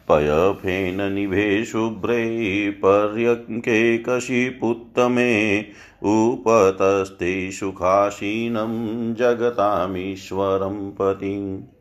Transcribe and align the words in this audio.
पयफेन 0.09 1.13
निभे 1.13 1.65
शुभ्रे 1.65 2.69
पर्यङ्के 2.69 3.97
कशिपुत्तमे 3.97 5.65
उपतस्ते 6.03 7.51
सुखासीनं 7.51 9.15
जगतामीश्वरं 9.15 10.91
पतिम्। 10.91 11.76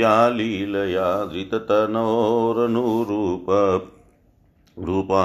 या 0.00 0.12
लीलया 0.36 1.08
धृततनोरनुरूप 1.32 3.50
रूपा 4.76 5.24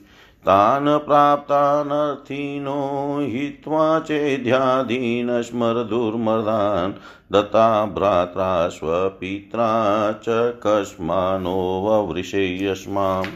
तान् 0.45 0.99
प्राप्तानर्थिनो 0.99 3.19
हित्वा 3.21 3.99
चेद्याधीनस्मरदुर्मदान् 3.99 6.93
दत्ता 7.31 7.85
भ्रात्रा 7.85 8.67
स्वपित्रा 8.67 10.11
च 10.11 10.59
कस्मानो 10.67 11.83
ववृषे 11.85 12.65
यस्माम् 12.65 13.27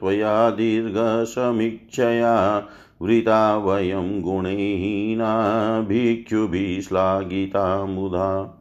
त्वया 0.00 0.50
दीर्घसमीक्षया 0.50 2.68
वृता 3.02 3.56
वयं 3.56 4.22
गुणहीना 4.22 5.80
भिक्षुभिः 5.80 6.80
श्लाघिता 6.80 7.84
मुधा 7.84 8.58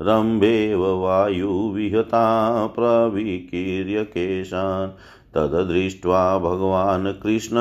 रम्भेव 0.00 1.02
वायुविहता 1.02 2.66
प्रविकीर्य 2.66 4.04
केशान् 4.04 4.90
तदृष्ट्वा 5.34 6.38
भगवान् 6.38 7.22
कृष्ण 7.22 7.56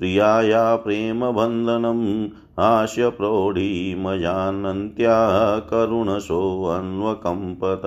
प्रियाया 0.00 0.76
प्रेमबन्धनम् 0.76 2.28
हास्य 2.60 3.08
प्रौढीमजानन्त्या 3.08 5.58
करुणसोऽन्वकम्पत। 5.58 7.82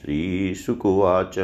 श्रीशुकुवाच 0.03 1.35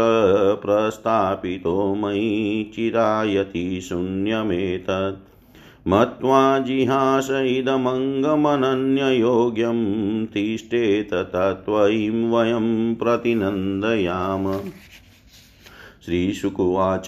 प्रस्थापितो 0.66 1.96
मयि 1.96 2.72
चिरायति 2.76 3.82
शून्यमेतत्। 3.82 5.26
मत्वा 5.88 6.60
जिहास 6.60 7.32
इदमङ्गमनन्ययोग्यं 7.32 10.26
तिष्ठेत 10.26 11.14
तत्त्वयिं 11.14 12.32
वयं 12.32 12.96
प्रतिनन्दयाम। 12.96 14.60
श्रीशुकुवाच। 16.06 17.08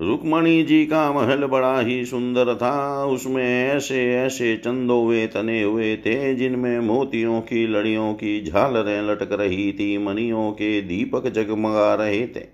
रुक्मणी 0.00 0.62
जी 0.62 0.86
का 0.86 1.12
महल 1.12 1.44
बड़ा 1.44 1.80
ही 1.80 2.04
सुंदर 2.04 2.54
था। 2.54 3.04
उसमें 3.04 3.68
ऐसे 3.68 4.14
ऐसे 4.14 4.56
चंदोवे 4.56 5.26
तने 5.26 5.62
हुए 5.62 5.96
थे, 5.96 6.34
जिनमें 6.34 6.78
मोतियों 6.80 7.40
की 7.40 7.66
लड़ियों 7.66 8.12
की 8.14 8.44
झालरें 8.44 9.02
लटक 9.02 9.32
रही 9.32 9.72
थी 9.72 9.96
मनियों 9.98 10.50
के 10.50 10.80
दीपक 10.82 11.28
जगमगा 11.28 11.94
रहे 11.94 12.20
थे। 12.26 12.44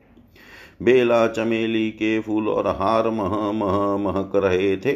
बेला 0.83 1.27
चमेली 1.27 1.91
के 1.91 2.19
फूल 2.21 2.49
और 2.49 2.67
हार 2.67 3.09
मह 3.11 3.35
मह 3.53 3.97
महक 3.97 4.33
रहे 4.37 4.77
थे। 4.77 4.93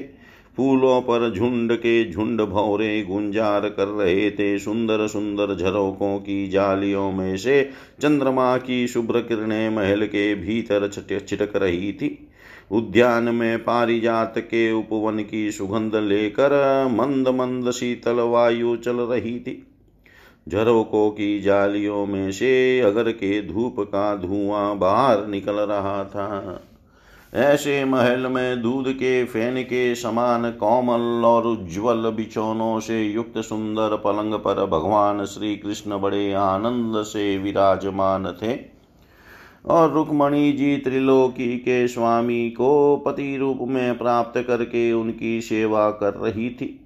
फूलों 0.56 1.00
पर 1.00 1.32
झुंड 1.34 1.72
के 1.72 2.10
झुंड 2.10 2.40
भौरे 2.40 3.02
गुंजार 3.02 3.68
कर 3.68 3.88
रहे 3.88 4.30
थे। 4.30 4.58
सुंदर 4.58 5.06
सुंदर 5.06 5.54
झरोकों 5.56 6.18
की 6.18 6.48
जालियों 6.48 7.10
में 7.12 7.36
से 7.36 7.62
चंद्रमा 8.02 8.56
की 8.56 8.86
शुभ्र 8.86 9.20
किरणें 9.20 9.68
महल 9.70 10.06
के 10.06 10.34
भीतर 10.34 10.88
छिटक 11.28 11.56
रही 11.56 11.92
थी। 11.92 12.28
उद्यान 12.70 13.34
में 13.34 13.58
पारिजात 13.58 14.38
के 14.38 14.70
उपवन 14.72 15.22
की 15.22 15.50
सुगंध 15.52 15.94
लेकर 15.94 16.52
मंद 16.90 17.28
मंद 17.28 17.70
शीतल 17.70 18.20
वायु 18.22 18.76
चल 18.76 19.00
रही 19.02 19.38
थी। 19.40 19.62
झरोकों 20.48 21.10
की 21.10 21.40
जालियों 21.40 22.04
में 22.06 22.30
से 22.32 22.80
अगर 22.80 23.10
के 23.12 23.40
धूप 23.42 23.80
का 23.80 24.14
धुआँ 24.16 24.76
बाहर 24.78 25.26
निकल 25.26 25.60
रहा 25.60 26.04
था, 26.04 26.60
ऐसे 27.32 27.84
महल 27.84 28.26
में 28.26 28.62
दूध 28.62 28.92
के 28.92 29.24
फ़ैन 29.24 29.62
के 29.62 29.94
समान 29.94 30.50
कोमल 30.50 31.24
और 31.24 31.46
उज्ज्वल 31.46 32.10
बिछौनों 32.10 32.78
से 32.80 33.02
युक्त 33.02 33.38
सुंदर 33.38 33.96
पलंग 33.96 34.34
पर 34.34 34.64
भगवान 34.66 35.24
श्री 35.24 35.56
कृष्ण 35.56 35.98
बड़े 35.98 36.32
आनंद 36.32 37.02
से 37.02 37.36
विराजमान 37.38 38.32
थे। 38.42 38.75
और 39.66 39.92
रुक्मणी 39.92 40.52
जी 40.52 40.76
त्रिलोकी 40.76 41.56
के 41.58 41.86
स्वामी 41.88 42.50
को 42.50 42.96
पति 42.96 43.36
रूप 43.36 43.58
में 43.60 43.98
प्राप्त 43.98 44.40
करके 44.46 44.92
उनकी 44.92 45.40
सेवा 45.40 45.90
कर 45.90 46.14
रही 46.14 46.50
थी। 46.50 46.80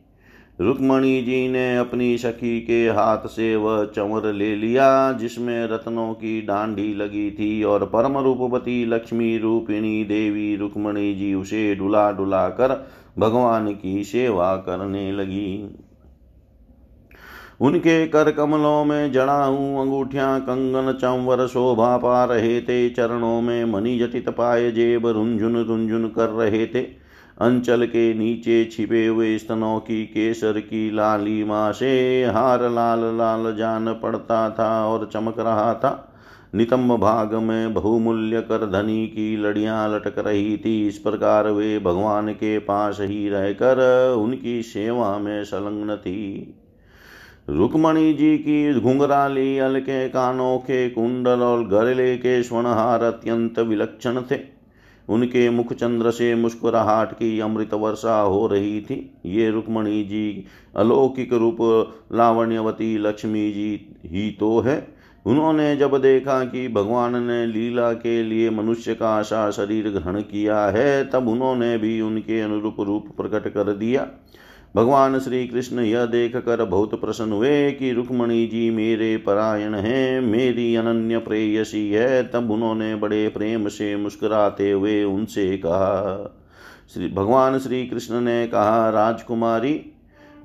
रुक्मणी 0.61 1.23
जी 1.23 1.49
ने 1.49 1.77
अपनी 1.77 2.17
सखी 2.19 2.61
के 2.61 2.89
हाथ 2.89 3.27
से 3.27 3.57
वह 3.57 3.85
चंवर 3.87 4.33
ले 4.33 4.55
लिया, 4.57 5.13
जिसमें 5.13 5.67
रत्नों 5.67 6.13
की 6.15 6.41
डांडी 6.43 6.95
लगी 6.95 7.31
थी 7.31 7.63
और 7.63 7.85
परम 7.85 8.19
रूपवती 8.19 8.85
लक्ष्मी 8.85 9.37
रूपिणी 9.39 10.05
देवी 10.05 10.57
रुक्मणी 10.57 11.15
जी 11.15 11.35
उसे 11.35 11.75
डुला 11.75 12.11
डुला 12.13 12.49
कर 12.49 12.89
भगवान 13.19 13.73
की 13.75 14.05
सेवा 14.05 14.57
करने 14.57 15.11
लगी। 15.13 15.77
उनके 17.61 18.07
कर 18.07 18.31
कमलों 18.31 18.85
में 18.85 19.13
जड़ाऊ 19.13 19.57
अंगूठियाँ, 19.77 20.41
कंगन, 20.41 20.93
चंवर, 20.93 21.47
शोभा 21.47 21.97
पा 21.97 22.25
रहे 22.25 22.61
थे। 22.61 22.89
चरणों 22.91 23.41
में 23.41 23.65
मणि 23.65 23.99
जटित 23.99 24.29
पाए 24.29 24.71
जेब 24.71 25.07
रुंझुन 25.07 25.57
रुंझुन 25.57 26.09
कर 26.09 26.29
रहे 26.29 26.67
थे। 26.67 26.83
अंचल 27.41 27.87
के 27.87 28.15
नीचे 28.15 28.65
छिपे 28.65 29.07
हुए 29.07 29.39
स्तनों 29.39 29.79
की 29.81 30.05
केसर 30.07 30.61
की 30.61 30.91
लालिमा 30.91 31.71
से 31.73 32.25
हार 32.25 32.71
लाल 32.71 33.05
लाल 33.19 33.57
जान 33.57 33.93
पड़ता 33.93 34.51
था 34.51 34.87
और 34.87 35.11
चमक 35.13 35.39
रहा 35.39 35.75
था। 35.75 36.07
नितंब 36.55 36.97
भाग 36.97 37.35
में 37.35 37.75
बहुमूल्य 37.75 38.41
कर 38.41 38.67
धनी 38.71 39.07
की 39.07 39.37
लड़ियाँ 39.37 39.89
लटक 39.95 40.19
रही 40.19 40.57
थी। 40.57 40.89
इस 40.89 40.99
प्रकार 40.99 41.49
वे 41.49 41.79
भगवान 41.79 42.33
के 42.33 42.59
पास 42.59 42.99
ही 43.01 43.29
रहकर 43.29 43.79
उनकी 44.19 44.63
सेवा 44.63 45.19
में 45.19 45.45
संलग्न 45.45 45.97
थी। 45.97 46.57
रुक्मणी 47.49 48.13
जी 48.13 48.37
की 48.39 48.81
घुंघराली, 48.81 49.59
अलके 49.59 50.09
कानों 50.09 50.59
के 50.59 50.89
कुंडल 50.91 51.41
और 51.41 51.67
गरले 51.69 52.17
के 52.17 52.43
स्वर्णहार 52.43 53.03
अत्यंत 53.03 53.59
विलक्षण 53.59 54.21
थे। 54.31 54.39
उनके 55.09 55.49
मुख 55.51 55.73
चंद्र 55.73 56.11
से 56.11 56.35
मुस्कुराहट 56.35 57.13
की 57.13 57.39
अमृत 57.41 57.75
वर्षा 57.75 58.21
हो 58.21 58.47
रही 58.47 58.81
थी। 58.81 58.99
ये 59.27 59.51
रुक्मणी 59.51 60.03
जी 60.05 60.45
अलौकिक 60.77 61.33
रूप 61.33 61.59
लावण्यवती 62.13 62.97
लक्ष्मी 62.99 63.51
जी 63.53 63.97
ही 64.05 64.31
तो 64.31 64.59
है। 64.61 64.87
उन्होंने 65.27 65.77
जब 65.77 65.97
देखा 66.01 66.45
कि 66.45 66.69
भगवान 66.69 67.23
ने 67.23 67.47
लीला 67.47 67.93
के 67.93 68.23
लिए 68.23 68.51
मनुष्य 68.51 68.95
का 68.95 69.21
सा 69.23 69.51
शरीर 69.51 69.89
ग्रहण 69.89 70.21
किया 70.21 70.65
है, 70.67 71.05
तब 71.05 71.29
उन्होंने 71.29 71.77
भी 71.79 72.01
उनके 72.01 72.41
अनुरूप 72.41 72.77
रूप 72.81 73.09
प्रकट 73.17 73.49
कर 73.49 73.73
दिया। 73.73 74.07
भगवान 74.77 75.19
श्री 75.19 75.47
कृष्ण, 75.47 75.81
यह 75.81 76.05
देख 76.07 76.37
कर 76.37 76.65
बहुत 76.65 77.01
प्रसन्न 77.01 77.33
हुए 77.33 77.71
कि 77.71 77.93
रुक्मणी 77.93 78.47
जी 78.47 78.71
मेरे 78.71 79.17
परायण 79.17 79.75
हैं, 79.75 80.21
मेरी 80.21 80.77
अनन्य 80.77 81.19
प्रेयसी 81.19 81.91
है। 81.91 82.23
तब 82.23 82.51
उन्होंने 82.51 82.95
बड़े 82.95 83.29
प्रेम 83.29 83.69
से 83.69 83.97
मुस्कुराते 83.97 84.71
हुए 84.71 85.05
उनसे 85.05 85.57
कहा, 85.57 86.37
श्री, 86.95 87.09
भगवान 87.09 87.59
श्री 87.59 87.87
कृष्ण 87.87 88.21
ने 88.21 88.47
कहा, 88.47 88.91
राजकुमारी 88.91 89.93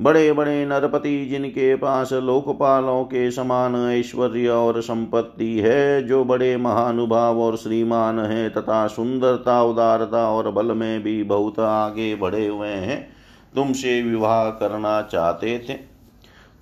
बड़े 0.02 0.34
बड़े 0.34 0.66
नरपति 0.66 1.26
जिनके 1.26 1.76
पास 1.76 2.14
लोकपालों 2.14 3.04
के 3.04 3.32
समान 3.32 3.76
ऐश्वर्य 3.76 4.48
और 4.48 4.82
संपत्ति 4.82 5.60
है, 5.60 6.08
जो 6.08 6.24
बड़े 6.26 6.58
महानुभाव 6.58 7.40
और 7.40 7.58
श्रीमान 7.58 8.20
है, 8.20 8.50
तथा 8.50 8.88
सुंदरता, 8.88 9.64
उदारता 9.64 10.30
और 10.30 10.52
बल 10.52 10.66
में 10.66 11.04
भी 11.04 11.24
बहुत 11.24 11.60
आगे 11.60 12.16
बढ़े 12.16 12.48
हुए 12.48 12.68
हैं 12.68 13.15
तुमसे 13.56 14.02
विवाह 14.02 14.50
करना 14.50 15.02
चाहते 15.02 15.58
थे। 15.60 15.74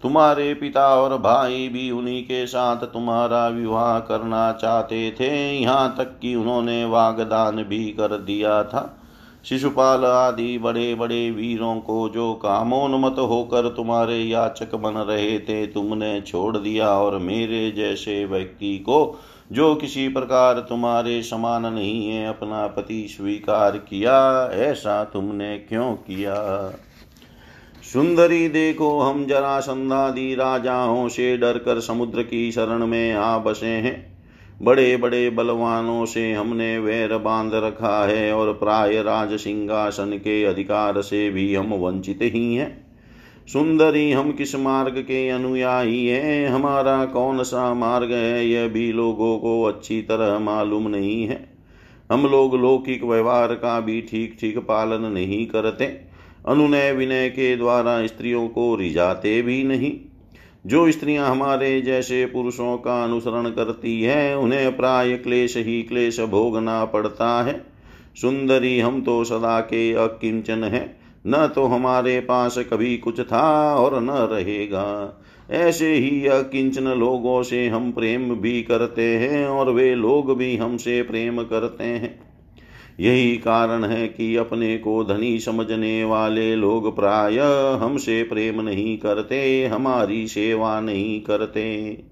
तुम्हारे 0.04 0.54
पिता 0.54 0.88
और 0.96 1.18
भाई 1.18 1.68
भी 1.70 1.90
उन्हीं 1.92 2.24
के 2.24 2.46
साथ 2.48 2.86
तुम्हारा 2.86 3.48
विवाह 3.48 4.00
करना 4.00 4.52
चाहते 4.52 5.12
थे। 5.12 5.30
यहाँ 5.54 5.96
तक 5.98 6.20
कि 6.22 6.36
उन्होंने 6.36 6.84
वागदान 6.86 7.64
भी 7.64 7.86
कर 7.90 8.18
दिया 8.18 8.64
था। 8.64 9.00
शिशुपाल 9.46 10.06
आदि 10.06 10.58
बड़े 10.58 10.94
बड़े 10.96 11.30
वीरों 11.32 11.76
को 11.76 12.10
जो 12.10 12.34
कामोन्मत 12.34 13.16
होकर 13.20 13.68
तुम्हारे 13.70 14.18
याचक 14.18 14.76
बन 14.76 14.94
रहे 14.94 15.40
थे, 15.40 15.66
तुमने 15.68 16.22
छोड़ 16.22 16.58
दिया 16.58 16.90
और 16.90 17.18
मेरे 17.18 17.72
जैसे 17.72 18.26
व्यक्ति 18.26 18.78
को 18.78 19.20
जो 19.52 19.76
किसी 19.76 20.08
प्रकार 20.08 20.60
तुम्हारे 20.60 21.22
समान 21.22 21.74
नहीं 21.74 22.10
है, 22.10 22.28
अपना 22.28 22.68
पति 22.68 23.08
स्वीकार 23.10 23.72
किया, 23.72 24.50
ऐसा 24.54 25.04
तुमने 25.04 25.58
क्यों 25.58 25.94
किया? 25.94 26.70
सुंदरी 27.94 28.50
देखो, 28.50 29.00
हम 29.00 29.26
जरा 29.26 29.60
संधादि 29.60 30.36
राजाओं 30.36 31.08
से 31.08 31.38
डरकर 31.38 31.80
समुद्र 31.80 32.24
की 32.24 32.52
शरण 32.52 32.88
में 32.88 33.14
आ 33.14 33.38
बसे 33.38 33.68
हैं। 33.68 34.14
बड़े 34.62 34.98
बड़े 34.98 35.30
बलवानों 35.30 36.06
से 36.06 36.34
हमने 36.34 36.80
वैर 36.80 37.18
बाँध 37.18 37.52
रखा 37.54 38.08
है 38.08 38.34
और 38.34 38.54
प्राय 38.54 39.02
राज 39.02 39.40
सिंहासन 39.40 40.18
के 40.18 40.44
अधिकार 40.44 41.02
से 41.02 41.30
भी 41.30 41.56
हम 41.56 41.74
वंचित 41.74 42.20
ही 42.22 42.56
हैं। 42.56 42.83
सुंदरी, 43.48 44.12
हम 44.12 44.32
किस 44.32 44.56
मार्ग 44.56 44.98
के 44.98 45.30
अनुयायी 45.30 46.08
हैं? 46.08 46.48
हमारा 46.48 47.06
कौन 47.06 47.44
सा 47.44 47.74
मार्ग 47.74 48.12
है? 48.12 48.48
यह 48.48 48.68
भी 48.68 48.92
लोगों 48.92 49.40
को 49.40 49.64
अच्छी 49.64 50.02
तरह 50.02 50.40
मालूम 50.40 50.88
नहीं 50.88 51.24
है। 51.24 51.50
हम 52.12 52.28
लोग 52.28 52.56
लौकिक 52.56 53.04
व्यवहार 53.04 53.54
का 53.54 53.80
भी 53.80 54.02
ठीक 54.02 54.38
ठीक 54.40 54.58
पालन 54.58 55.06
नहीं 55.06 55.48
करते। 55.48 55.86
अनुनय 56.48 56.92
विनय 56.92 57.30
के 57.30 57.56
द्वारा 57.56 58.06
स्त्रियों 58.06 58.48
को 58.48 58.76
रिझाते 58.76 59.42
भी 59.42 59.64
नहीं। 59.64 59.92
जो 60.66 60.92
स्त्रियाँ 60.92 61.30
हमारे 61.30 61.82
जैसे 61.82 62.26
पुरुषों 62.26 62.78
का 62.78 63.04
अनुसरण 63.04 63.50
करती 63.50 64.02
हैं, 64.02 64.36
उन्हें 64.36 64.78
प्राय 64.78 65.18
क्लेश 65.18 65.58
ही 65.58 65.84
क्लेश 65.84 66.20
भोगना 66.20 66.86
पड़ता 66.86 67.44
है। 67.44 67.66
सुंदरी, 68.16 68.80
हम 68.80 69.02
तो 69.02 69.24
सदा 69.24 69.60
के 69.60 69.94
अकिंचन 69.94 70.64
हैं। 70.64 71.03
न 71.28 71.52
तो 71.56 71.66
हमारे 71.66 72.20
पास 72.20 72.58
कभी 72.58 72.98
कुछ 72.98 73.20
था 73.22 73.76
और 73.76 74.02
न 74.02 74.10
रहेगा। 74.10 75.18
ऐसे 75.52 75.94
ही 75.94 76.28
अकिंचन 76.28 76.84
लोगों 76.84 77.44
से 77.44 77.68
हम 77.68 77.92
प्रेम 77.92 78.36
भी 78.36 78.64
करते 78.64 79.18
हैं 79.18 79.48
और 79.48 79.72
वे 79.72 79.96
लोग 79.96 80.38
भी 80.38 80.58
हमसे 80.58 81.02
प्रेम 81.02 81.44
करते 81.44 81.84
हैं। 81.84 82.20
यही 83.00 83.38
कारण 83.38 83.84
है 83.84 84.08
कि 84.08 84.36
अपने 84.36 84.78
को 84.78 85.04
धनी 85.04 85.40
समझने 85.40 86.04
वाले 86.04 86.56
लोग 86.56 86.96
प्राय 86.96 87.38
हमसे 87.78 88.24
प्रेम 88.24 88.62
नहीं 88.62 88.98
करते, 88.98 89.66
हमारी 89.66 90.28
सेवा 90.28 90.80
नहीं 90.80 91.22
करते। 91.22 92.04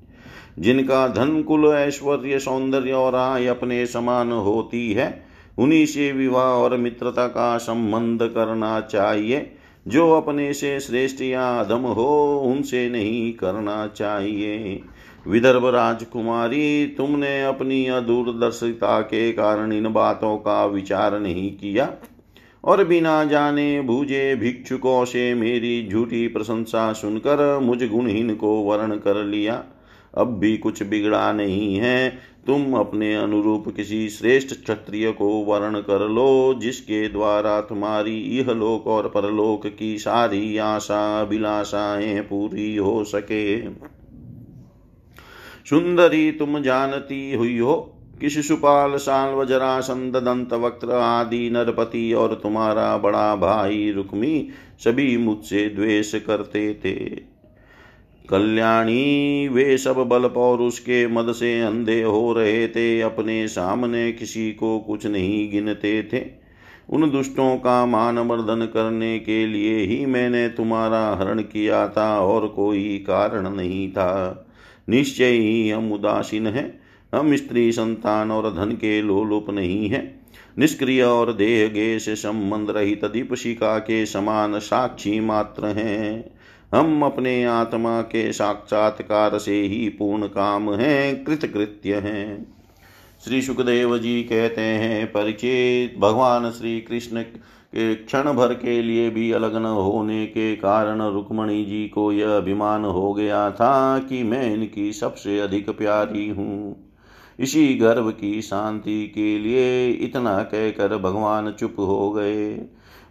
जिनका 0.60 1.08
धन, 1.08 1.42
कुल, 1.42 1.66
ऐश्वर्य, 1.66 2.40
सौंदर्य 2.40 2.92
और 2.92 3.16
आय 3.16 3.46
अपने 3.46 3.86
समान 3.86 4.32
होती 4.32 4.94
है 4.94 5.31
उन्हीं 5.62 5.86
से 5.86 6.12
विवाह 6.12 6.46
और 6.46 6.78
मित्रता 6.78 7.28
का 7.28 7.58
संबंध 7.58 8.24
करना 8.24 8.80
चाहिए। 8.82 9.52
जो 9.88 10.12
अपने 10.12 10.54
से 10.54 10.80
श्रेष्ठ 10.80 11.22
या 11.22 11.60
अधम 11.60 11.80
हो, 11.80 12.40
उनसे 12.40 12.90
नहीं 12.90 13.34
करना 13.34 13.88
चाहिए। 13.88 14.82
विदर्भ 15.28 15.66
राजकुमारी, 15.66 16.88
तुमने 16.88 17.44
अपनी 17.44 17.86
अदूरदर्शिता 17.86 19.02
के 19.02 19.32
कारण 19.32 19.74
इन 19.74 19.94
बातों 19.94 20.38
का 20.38 20.66
विचार 20.66 21.20
नहीं 21.20 21.52
किया। 21.52 21.94
और 22.64 22.84
बिना 22.84 23.24
जाने 23.24 23.82
भूजे 23.82 24.36
भिक्षुकों 24.36 25.06
से 25.06 25.34
मेरी 25.34 25.88
झूठी 25.92 26.28
प्रशंसा 26.28 26.94
सुनकर 26.94 27.60
मुझ 27.60 27.84
गुणहीन 27.84 28.36
को 28.36 28.62
वर्ण 28.62 28.96
कर 28.96 29.24
लिया। 29.24 29.64
अब 30.18 30.28
भी 30.28 30.58
कुछ 30.58 30.84
बिगड़ा 30.84 31.32
नहीं 31.32 31.76
है। 31.76 32.32
तुम 32.48 32.74
अपने 32.74 33.16
अनुरूप 33.16 33.76
किसी 33.76 34.10
श्रेष्ठ 34.10 34.48
क्षत्रिय 34.48 35.12
को 35.12 35.30
वर्ण 35.30 35.80
कर 35.80 36.10
लो, 36.10 36.54
जिसके 36.54 37.10
द्वारा 37.10 37.62
तुम्हारी 37.62 38.20
इहलोक 38.20 38.88
और 38.88 39.08
परलोक 39.08 39.68
की 39.68 39.98
सारी 39.98 40.58
आशा 40.58 41.22
अभिलाषाएँ 41.22 42.22
पूरी 42.22 42.76
हो 42.76 43.04
सके। 43.04 43.70
सुंदरी, 45.70 46.32
तुम 46.32 46.62
जानती 46.62 47.34
हुई 47.34 47.58
हो 47.58 47.98
कि 48.22 48.30
शिशुपाल, 48.30 48.96
साल्व, 48.96 49.46
जरासंध, 49.46 50.16
दंत 50.16 50.54
वक्त 50.54 50.86
आदि, 50.86 51.50
नरपति 51.50 52.14
और 52.14 52.40
तुम्हारा 52.44 52.98
बड़ा 52.98 53.36
भाई 53.36 53.92
रुक्मी 53.92 54.50
सभी 54.80 55.18
मुझसे 55.18 55.70
द्वेष 55.70 56.16
करते 56.16 56.74
थे। 56.74 57.31
कल्याणी, 58.32 59.48
वे 59.48 59.78
सब 59.78 59.96
बल 59.96 60.28
पौरुष 60.28 60.80
के 60.80 61.08
मद 61.08 61.32
से 61.32 61.62
अंधे 61.62 62.02
हो 62.02 62.34
रहे 62.34 62.68
थे, 62.68 63.02
अपने 63.02 63.48
सामने 63.48 64.12
किसी 64.12 64.52
को 64.52 64.80
कुछ 64.80 65.06
नहीं 65.06 65.52
गिनते 65.52 66.10
थे। 66.14 66.26
उन 66.90 67.12
दुष्टों 67.12 67.56
का 67.58 67.86
मान 67.86 68.20
मर्दन 68.20 68.66
करने 68.74 69.20
के 69.20 69.48
लिए 69.48 69.78
ही 69.78 70.06
मैंने 70.06 70.48
तुम्हारा 70.50 71.16
हरण 71.16 71.42
किया 71.42 71.88
था 71.88 72.20
और 72.20 72.48
कोई 72.48 72.98
कारण 73.08 73.50
नहीं 73.56 73.92
था। 73.92 74.48
निश्चय 74.90 75.30
ही 75.30 75.70
हम 75.70 75.94
उदासीन 75.94 76.48
हैं, 76.48 76.80
हम 77.16 77.36
स्त्री 77.36 77.72
संतान 77.72 78.32
और 78.32 78.54
धन 78.54 78.72
के 78.72 79.02
लोलुप 79.02 79.50
नहीं 79.50 79.90
हैं। 79.90 80.22
निष्क्रिय 80.60 81.04
और 81.04 81.34
देह 81.34 81.68
गे 81.68 82.00
से 82.00 82.16
संबंध 82.16 82.70
रहित 82.70 83.06
दीपशिका 83.06 83.80
के 83.80 84.06
समान 84.06 84.60
साक्षी 84.60 85.20
मात्र 85.20 85.66
हैं। 85.66 86.41
हम 86.76 87.04
अपने 87.04 87.44
आत्मा 87.44 88.02
के 88.02 88.34
साक्षात्कार 88.34 89.38
से 89.38 89.62
ही 89.62 89.90
पूर्ण 89.90 90.28
काम 90.28 90.74
हैं, 90.74 91.24
कृतकृत्य 91.24 91.96
हैं। 91.96 92.56
श्री 93.26 93.42
सुखदेव 93.42 93.98
जी 93.98 94.24
कहते 94.24 94.62
हैं, 94.62 95.08
परिचित 95.08 96.00
भगवान 96.00 96.52
श्री 96.52 96.82
कृष्ण 96.82 97.22
के 97.22 97.96
क्षण 97.96 98.34
भर 98.34 98.54
के 98.54 98.82
लिए 98.82 99.10
भी 99.10 99.32
अलग 99.32 99.56
न 99.56 99.66
होने 99.66 100.26
के 100.26 100.56
कारण 100.56 101.02
रुक्मणी 101.02 101.66
जी 101.66 101.88
को 101.88 102.12
यह 102.12 102.38
अभिमान 102.38 102.86
हो 102.86 103.14
गया 103.14 103.52
था 103.52 104.00
कि 104.00 104.24
मैं 104.24 104.54
इनकी 104.54 104.94
सबसे 104.94 105.40
अधिक 105.40 105.70
प्यारी 105.70 106.30
हूँ। 106.30 106.90
इसी 107.40 107.74
गर्व 107.74 108.12
की 108.12 108.42
शांति 108.42 109.12
के 109.16 109.40
लिए 109.40 109.90
इतना 109.90 110.44
कहकर 110.44 110.98
भगवान 110.98 111.52
चुप 111.52 111.76
हो 111.80 112.12
गए। 112.12 112.54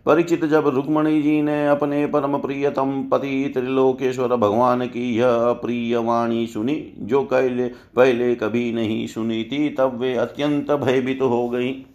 परिचित 0.06 0.44
जब 0.44 0.68
रुक्मणी 0.68 1.22
जी 1.22 1.42
ने 1.42 1.68
अपने 1.68 2.06
परम 2.06 2.38
प्रियतम 2.38 3.08
पति 3.12 3.50
त्रिलोकेश्वर 3.54 4.36
भगवान 4.36 4.86
की 4.86 5.16
यह 5.16 5.52
प्रिय 5.52 5.96
वाणी 5.96 6.46
सुनी, 6.46 6.92
जो 6.98 7.22
पहले 7.22 7.68
पहले 7.68 8.34
कभी 8.34 8.72
नहीं 8.72 9.06
सुनी 9.06 9.44
थी, 9.44 9.70
तब 9.70 9.98
वे 9.98 10.14
अत्यंत 10.14 10.70
भयभीत 10.70 11.22
हो 11.22 11.48
गई। 11.48 11.86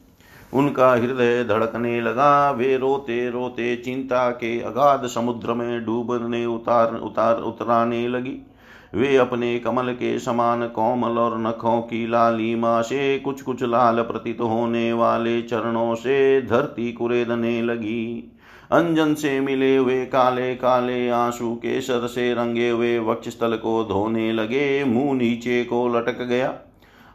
उनका 0.54 0.92
हृदय 0.92 1.44
धड़कने 1.44 2.02
लगा, 2.02 2.52
वे 2.52 2.78
रोते 2.78 3.30
रोते 3.30 3.76
चिंता 3.76 4.30
के 4.30 4.62
अगाध 4.62 5.08
समुद्र 5.08 5.54
में 5.54 5.86
डूबने, 5.86 6.46
उतार 6.46 6.96
उतार, 6.96 7.42
उतराने 7.42 8.08
लगी। 8.08 8.46
वे 8.96 9.16
अपने 9.18 9.60
कमल 9.60 9.92
के 9.94 10.20
समान 10.20 10.68
कोमल 10.68 11.18
और 11.18 11.38
नखों 11.40 11.82
की 11.82 12.08
लालिमा 12.08 12.82
से 12.82 13.20
कुछ 13.20 13.42
कुछ 13.42 13.64
लाल 13.64 14.02
प्रतीत 14.02 14.42
होने 14.42 14.94
वाले 14.94 15.42
चरणों 15.42 15.96
से 15.96 16.42
धरती 16.42 16.92
कुरेदने 16.92 17.62
लगी। 17.62 18.32
अंजन 18.72 19.14
से 19.14 19.40
मिले 19.40 19.78
हुए 19.78 20.06
काले 20.06 20.56
काले 20.56 21.10
आँसू 21.10 21.56
के 21.56 21.82
सर 21.82 22.08
से 22.08 22.34
रंगे 22.34 22.70
हुए 22.70 23.00
वक्षस्थल 23.00 23.56
को 23.56 23.84
धोने 23.84 24.32
लगे, 24.34 24.84
मुँह 24.84 25.14
नीचे 25.14 25.64
को 25.64 25.88
लटक 25.88 26.22
गया। 26.22 26.54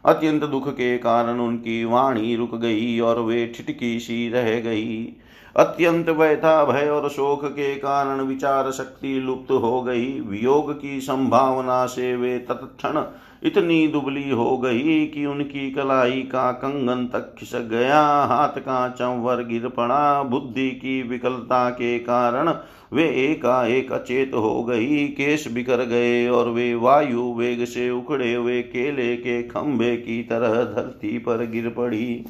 अत्यंत 0.05 0.43
दुख 0.43 0.69
के 0.69 0.97
कारण 0.97 1.39
उनकी 1.39 1.85
वाणी 1.85 2.35
रुक 2.35 2.55
गई 2.55 2.99
और 2.99 3.19
वे 3.19 3.45
ठिटकी 3.47 3.99
सी 3.99 4.29
रह 4.29 4.59
गई। 4.59 5.17
अत्यंत 5.55 6.09
व्यथा 6.09 6.63
भय 6.65 6.87
और 6.87 7.09
शोक 7.09 7.45
के 7.45 7.75
कारण 7.75 8.21
विचार 8.21 8.71
शक्ति 8.71 9.13
लुप्त 9.19 9.51
हो 9.51 9.81
गई। 9.81 10.19
वियोग 10.19 10.73
की 10.81 10.99
संभावना 11.01 11.85
से 11.85 12.15
वे 12.15 12.37
तत्क्षण 12.39 13.03
इतनी 13.43 13.87
दुबली 13.87 14.29
हो 14.29 14.57
गई 14.57 15.05
कि 15.05 15.25
उनकी 15.25 15.71
कलाई 15.71 16.21
का 16.21 16.51
कंगन 16.51 17.05
तक 17.05 17.35
खिसक 17.37 17.61
गया। 17.61 18.01
हाथ 18.23 18.59
का 18.59 18.87
चंवर 18.89 19.43
गिर 19.43 19.67
पड़ा। 19.67 20.23
बुद्धि 20.23 20.69
की 20.71 21.01
विकलता 21.03 21.69
के 21.69 21.97
कारण 21.99 22.53
वे 22.93 23.07
एकाएक 23.25 23.91
अचेत 23.91 24.31
हो 24.33 24.63
गई। 24.63 25.07
केश 25.07 25.47
बिखर 25.51 25.85
गए 25.85 26.27
और 26.27 26.49
वे 26.49 26.73
वायु 26.75 27.33
वेग 27.33 27.65
से 27.65 27.89
उखड़े 27.89 28.33
हुए 28.33 28.61
केले 28.61 29.15
के 29.15 29.41
खंभे 29.43 29.95
की 29.97 30.21
तरह 30.23 30.63
धरती 30.63 31.17
पर 31.17 31.45
गिर 31.45 31.69
पड़ी। 31.69 32.25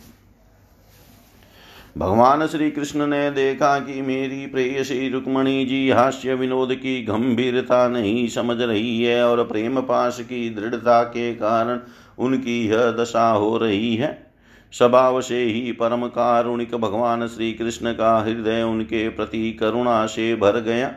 भगवान 1.97 2.47
श्री 2.47 2.71
कृष्ण 2.71 3.07
ने 3.07 3.31
देखा 3.31 3.79
कि 3.79 4.01
मेरी 4.01 4.45
प्रेयसी 4.45 5.09
रुक्मणी 5.09 5.65
जी 5.65 5.89
हास्य 5.89 6.33
विनोद 6.33 6.73
की 6.73 7.03
गंभीरता 7.03 7.87
नहीं 7.87 8.27
समझ 8.27 8.61
रही 8.61 9.03
है 9.03 9.27
और 9.27 9.43
प्रेम 9.43 9.81
पास 9.81 10.19
की 10.19 10.49
दृढ़ता 10.49 11.03
के 11.03 11.33
कारण 11.35 11.79
उनकी 12.17 12.67
यह 12.67 12.91
दशा 12.91 13.31
हो 13.31 13.57
रही 13.57 13.95
है। 13.95 14.33
स्वभाव 14.71 15.21
से 15.21 15.43
ही 15.43 15.71
परम 15.71 16.07
कारुणिक 16.07 16.75
भगवान 16.75 17.27
श्री 17.27 17.53
कृष्ण 17.53 17.93
का 17.93 18.19
हृदय 18.19 18.61
उनके 18.61 19.09
प्रति 19.09 19.51
करुणा 19.51 20.05
से 20.05 20.35
भर 20.35 20.59
गया। 20.59 20.95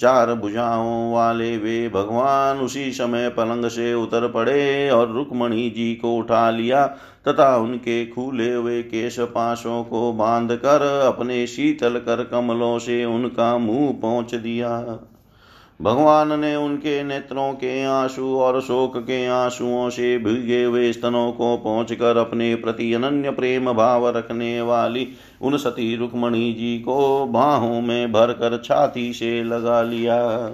चार 0.00 0.34
भुजाओं 0.34 1.12
वाले 1.12 1.56
वे 1.56 1.88
भगवान 1.88 2.58
उसी 2.58 2.90
समय 2.92 3.28
पलंग 3.28 3.64
से 3.64 3.94
उतर 3.94 4.28
पड़े 4.28 4.90
और 4.90 5.12
रुक्मणी 5.12 5.70
जी 5.70 5.94
को 5.94 6.16
उठा 6.16 6.50
लिया 6.50 6.86
तथा 7.28 7.56
उनके 7.56 8.06
खुले 8.06 8.54
हुए 8.54 8.82
केश 8.82 9.18
पाशों 9.20 9.84
को 9.84 10.12
बाँध 10.12 10.52
कर 10.52 10.82
अपने 11.06 11.46
शीतल 11.46 11.98
कर 11.98 12.24
कमलों 12.24 12.78
से 12.78 13.04
उनका 13.04 13.58
मुँह 13.58 13.92
पहुँच 14.02 14.34
दिया। 14.34 14.98
भगवान 15.82 16.40
ने 16.40 16.56
उनके 16.56 17.02
नेत्रों 17.02 17.52
के 17.52 17.82
आँसू 17.84 18.36
और 18.38 18.60
शोक 18.60 18.96
के 18.96 19.26
आंसुओं 19.26 19.88
से 19.90 20.18
भीगे 20.18 20.64
हुए 20.64 20.92
स्तनों 20.92 21.32
को 21.32 21.56
पहुंचकर 21.56 22.16
अपने 22.16 22.54
प्रति 22.54 22.92
अनन्य 22.92 23.30
प्रेम 23.30 23.72
भाव 23.72 24.08
रखने 24.08 24.60
वाली 24.60 25.08
उन 25.42 25.56
सती 25.56 25.96
रुक्मणी 25.96 26.52
जी 26.52 26.78
को 26.78 27.26
बाहों 27.26 27.80
में 27.80 28.12
भरकर 28.12 28.62
छाती 28.64 29.12
से 29.12 29.42
लगा 29.44 29.82
लिया। 29.82 30.48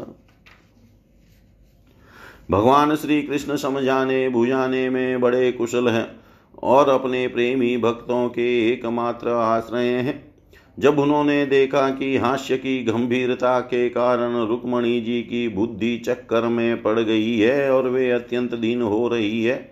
भगवान 2.50 2.96
श्री 2.96 3.22
कृष्ण 3.22 3.56
समझाने 3.56 4.28
बुझाने 4.28 4.90
में 4.90 5.20
बड़े 5.20 5.52
कुशल 5.52 5.88
हैं 5.88 6.20
और 6.62 6.88
अपने 6.88 7.28
प्रेमी 7.28 7.76
भक्तों 7.76 8.28
के 8.28 8.72
एकमात्र 8.72 9.28
आश्रय 9.28 9.86
हैं। 9.86 10.32
जब 10.78 10.98
उन्होंने 10.98 11.46
देखा 11.46 11.90
कि 11.90 12.16
हास्य 12.16 12.56
की 12.56 12.84
गंभीरता 12.84 13.60
के 13.60 13.88
कारण 13.88 14.46
रुक्मणी 14.46 15.00
जी 15.00 15.22
की 15.22 15.48
बुद्धि 15.48 15.98
चक्कर 15.98 16.42
में 16.42 16.82
पड़ 16.82 16.98
गई 17.00 17.38
है 17.38 17.70
और 17.72 17.88
वे 17.88 18.10
अत्यंत 18.10 18.54
दीन 18.54 18.82
हो 18.82 19.08
रही 19.08 19.44
है 19.44 19.71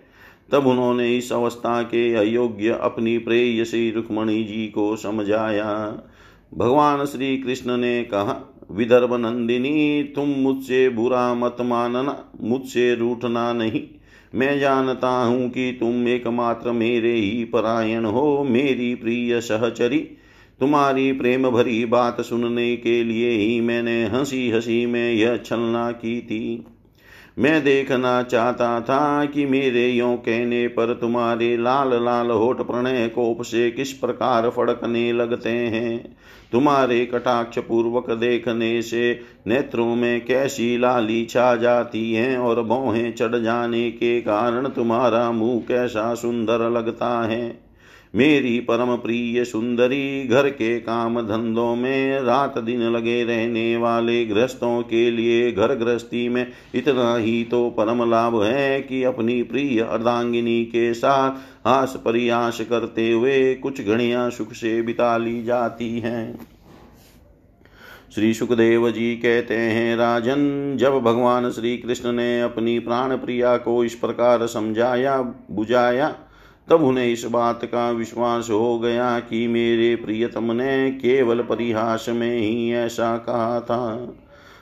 तब 0.51 0.67
उन्होंने 0.67 1.17
इस 1.17 1.33
अवस्था 1.33 1.81
के 1.81 2.13
अयोग्य 2.13 2.79
अपनी 2.81 3.17
प्रेयसी 3.17 3.91
रुक्मणी 3.91 4.43
जी 4.43 4.67
को 4.67 4.95
समझाया। 4.95 5.99
भगवान 6.53 7.05
श्री 7.05 7.37
कृष्ण 7.37 7.77
ने 7.77 8.03
कहा, 8.03 8.57
विदर्भ 8.71 9.13
नंदिनी, 9.13 10.03
तुम 10.03 10.29
मुझसे 10.29 10.89
बुरा 10.89 11.33
मत 11.33 11.57
मानना, 11.61 12.31
मुझसे 12.41 12.95
रूठना 12.95 13.53
नहीं। 13.53 13.81
मैं 14.35 14.59
जानता 14.59 15.09
हूँ 15.09 15.49
कि 15.49 15.77
तुम 15.79 16.07
एकमात्र 16.07 16.71
मेरे 16.71 17.13
ही 17.13 17.45
परायण 17.45 18.05
हो, 18.05 18.43
मेरी 18.43 18.95
प्रिय 18.95 19.41
सहचरी। 19.41 19.99
तुम्हारी 20.59 21.11
प्रेम 21.11 21.49
भरी 21.49 21.85
बात 21.85 22.21
सुनने 22.21 22.75
के 22.75 23.03
लिए 23.03 23.29
ही 23.29 23.61
मैंने 23.61 24.05
हँसी 24.05 24.49
हँसी 24.49 24.85
में 24.85 25.13
यह 25.13 25.37
छलना 25.37 25.91
की 25.91 26.21
थी। 26.21 26.65
मैं 27.39 27.63
देखना 27.63 28.23
चाहता 28.23 28.81
था 28.81 29.25
कि 29.25 29.45
मेरे 29.45 29.87
यो 29.87 30.15
कहने 30.15 30.67
पर 30.67 30.93
तुम्हारे 30.93 31.57
लाल 31.57 32.03
लाल 32.05 32.31
होठ 32.31 32.61
प्रणय 32.61 33.07
कोप 33.07 33.41
से 33.41 33.71
किस 33.71 33.93
प्रकार 33.93 34.49
फड़कने 34.49 35.13
लगते 35.13 35.49
हैं? 35.49 36.15
तुम्हारे 36.51 37.05
कटाक्ष 37.05 37.59
पूर्वक 37.59 38.11
देखने 38.11 38.81
से 38.81 39.19
नेत्रों 39.47 39.95
में 39.95 40.25
कैसी 40.25 40.77
लाली 40.77 41.25
छा 41.25 41.55
जाती 41.55 42.13
है 42.13 42.37
और 42.37 42.61
बोहें 42.61 43.15
चढ़ 43.15 43.35
जाने 43.35 43.91
के 43.91 44.21
कारण 44.21 44.67
तुम्हारा 44.67 45.31
मुँह 45.31 45.59
कैसा 45.59 46.15
सुंदर 46.15 46.69
लगता 46.69 47.21
है? 47.21 47.70
मेरी 48.13 48.59
परम 48.59 48.95
प्रिय 48.95 49.43
सुंदरी, 49.45 50.27
घर 50.27 50.49
के 50.49 50.79
काम 50.79 51.21
धंधों 51.21 51.75
में 51.75 52.21
रात 52.21 52.57
दिन 52.57 52.81
लगे 52.81 53.23
रहने 53.23 53.77
वाले 53.77 54.25
गृहस्थों 54.25 54.81
के 54.81 55.11
लिए 55.11 55.51
घर 55.51 55.73
गृहस्थी 55.75 56.27
में 56.29 56.45
इतना 56.75 57.15
ही 57.15 57.43
तो 57.43 57.69
परम 57.69 58.09
लाभ 58.09 58.41
है 58.43 58.81
कि 58.81 59.03
अपनी 59.03 59.41
प्रिय 59.43 59.81
अर्धांगिनी 59.81 60.63
के 60.65 60.93
साथ 60.93 61.37
हास 61.67 61.93
परियास 62.05 62.61
करते 62.61 63.11
हुए 63.11 63.53
कुछ 63.55 63.81
घड़ियाँ 63.81 64.29
सुख 64.29 64.53
से 64.53 64.81
बिता 64.81 65.17
ली 65.17 65.43
जाती 65.43 65.99
हैं। 65.99 66.39
श्री 68.15 68.33
सुखदेव 68.33 68.89
जी 68.91 69.15
कहते 69.15 69.55
हैं, 69.55 69.95
राजन, 69.95 70.77
जब 70.77 70.99
भगवान 70.99 71.49
श्री 71.51 71.77
कृष्ण 71.77 72.11
ने 72.11 72.41
अपनी 72.41 72.79
प्राण 72.79 73.15
प्रिया 73.17 73.57
को 73.57 73.83
इस 73.83 73.95
प्रकार 73.95 74.45
समझाया, 74.47 75.21
बुझाया 75.51 76.15
तब 76.71 76.83
उन्हें 76.83 77.07
इस 77.07 77.25
बात 77.25 77.65
का 77.65 77.89
विश्वास 77.91 78.49
हो 78.49 78.79
गया 78.79 79.19
कि 79.19 79.47
मेरे 79.47 79.95
प्रियतम 79.95 80.51
ने 80.51 80.91
केवल 80.91 81.41
परिहास 81.41 82.05
में 82.09 82.37
ही 82.37 82.71
ऐसा 82.73 83.17
कहा 83.17 83.59
था। 83.59 84.13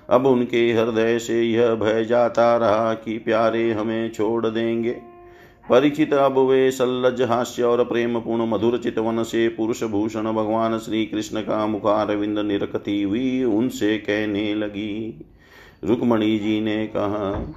अब 0.09 0.25
उनके 0.25 0.71
हृदय 0.73 1.19
से 1.19 1.41
यह 1.43 1.73
भय 1.75 2.05
जाता 2.05 2.57
रहा 2.57 2.93
कि 2.93 3.17
प्यारे 3.17 3.71
हमें 3.71 4.11
छोड़ 4.11 4.47
देंगे। 4.47 4.95
परिचित 5.69 6.13
अब 6.13 6.37
वे 6.39 6.71
सल्लज 6.71 7.21
हास्य 7.21 7.63
और 7.63 7.83
प्रेम 7.83 8.19
पूर्ण 8.19 8.47
मधुर 8.47 8.77
चितवन 8.77 9.23
से 9.23 9.47
पुरुष 9.47 9.83
भूषण 9.83 10.31
भगवान 10.33 10.77
श्री 10.77 11.05
कृष्ण 11.05 11.41
का 11.41 11.65
मुखारविंद 11.67 12.39
निरकती 12.39 13.01
हुई 13.03 13.43
उनसे 13.43 13.97
कहने 13.97 14.53
लगी। 14.55 15.25
रुक्मणी 15.83 16.37
जी 16.39 16.61
ने 16.61 16.85
कहा 16.87 17.53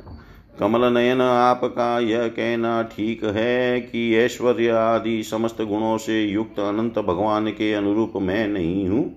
कमल 0.61 0.85
नयन 0.85 1.21
आपका 1.21 1.99
यह 1.99 2.29
कहना 2.29 2.83
ठीक 2.83 3.25
है 3.25 3.81
कि 3.81 4.17
ऐश्वर्य 4.17 4.69
आदि 4.69 5.23
समस्त 5.23 5.62
गुणों 5.62 5.99
से 5.99 6.23
युक्त 6.23 6.61
अनंत 6.61 6.99
भगवान 6.99 7.51
के 7.51 7.73
अनुरूप 7.73 8.12
मैं 8.17 8.49
नहीं 8.49 8.88
हूँ। 8.88 9.17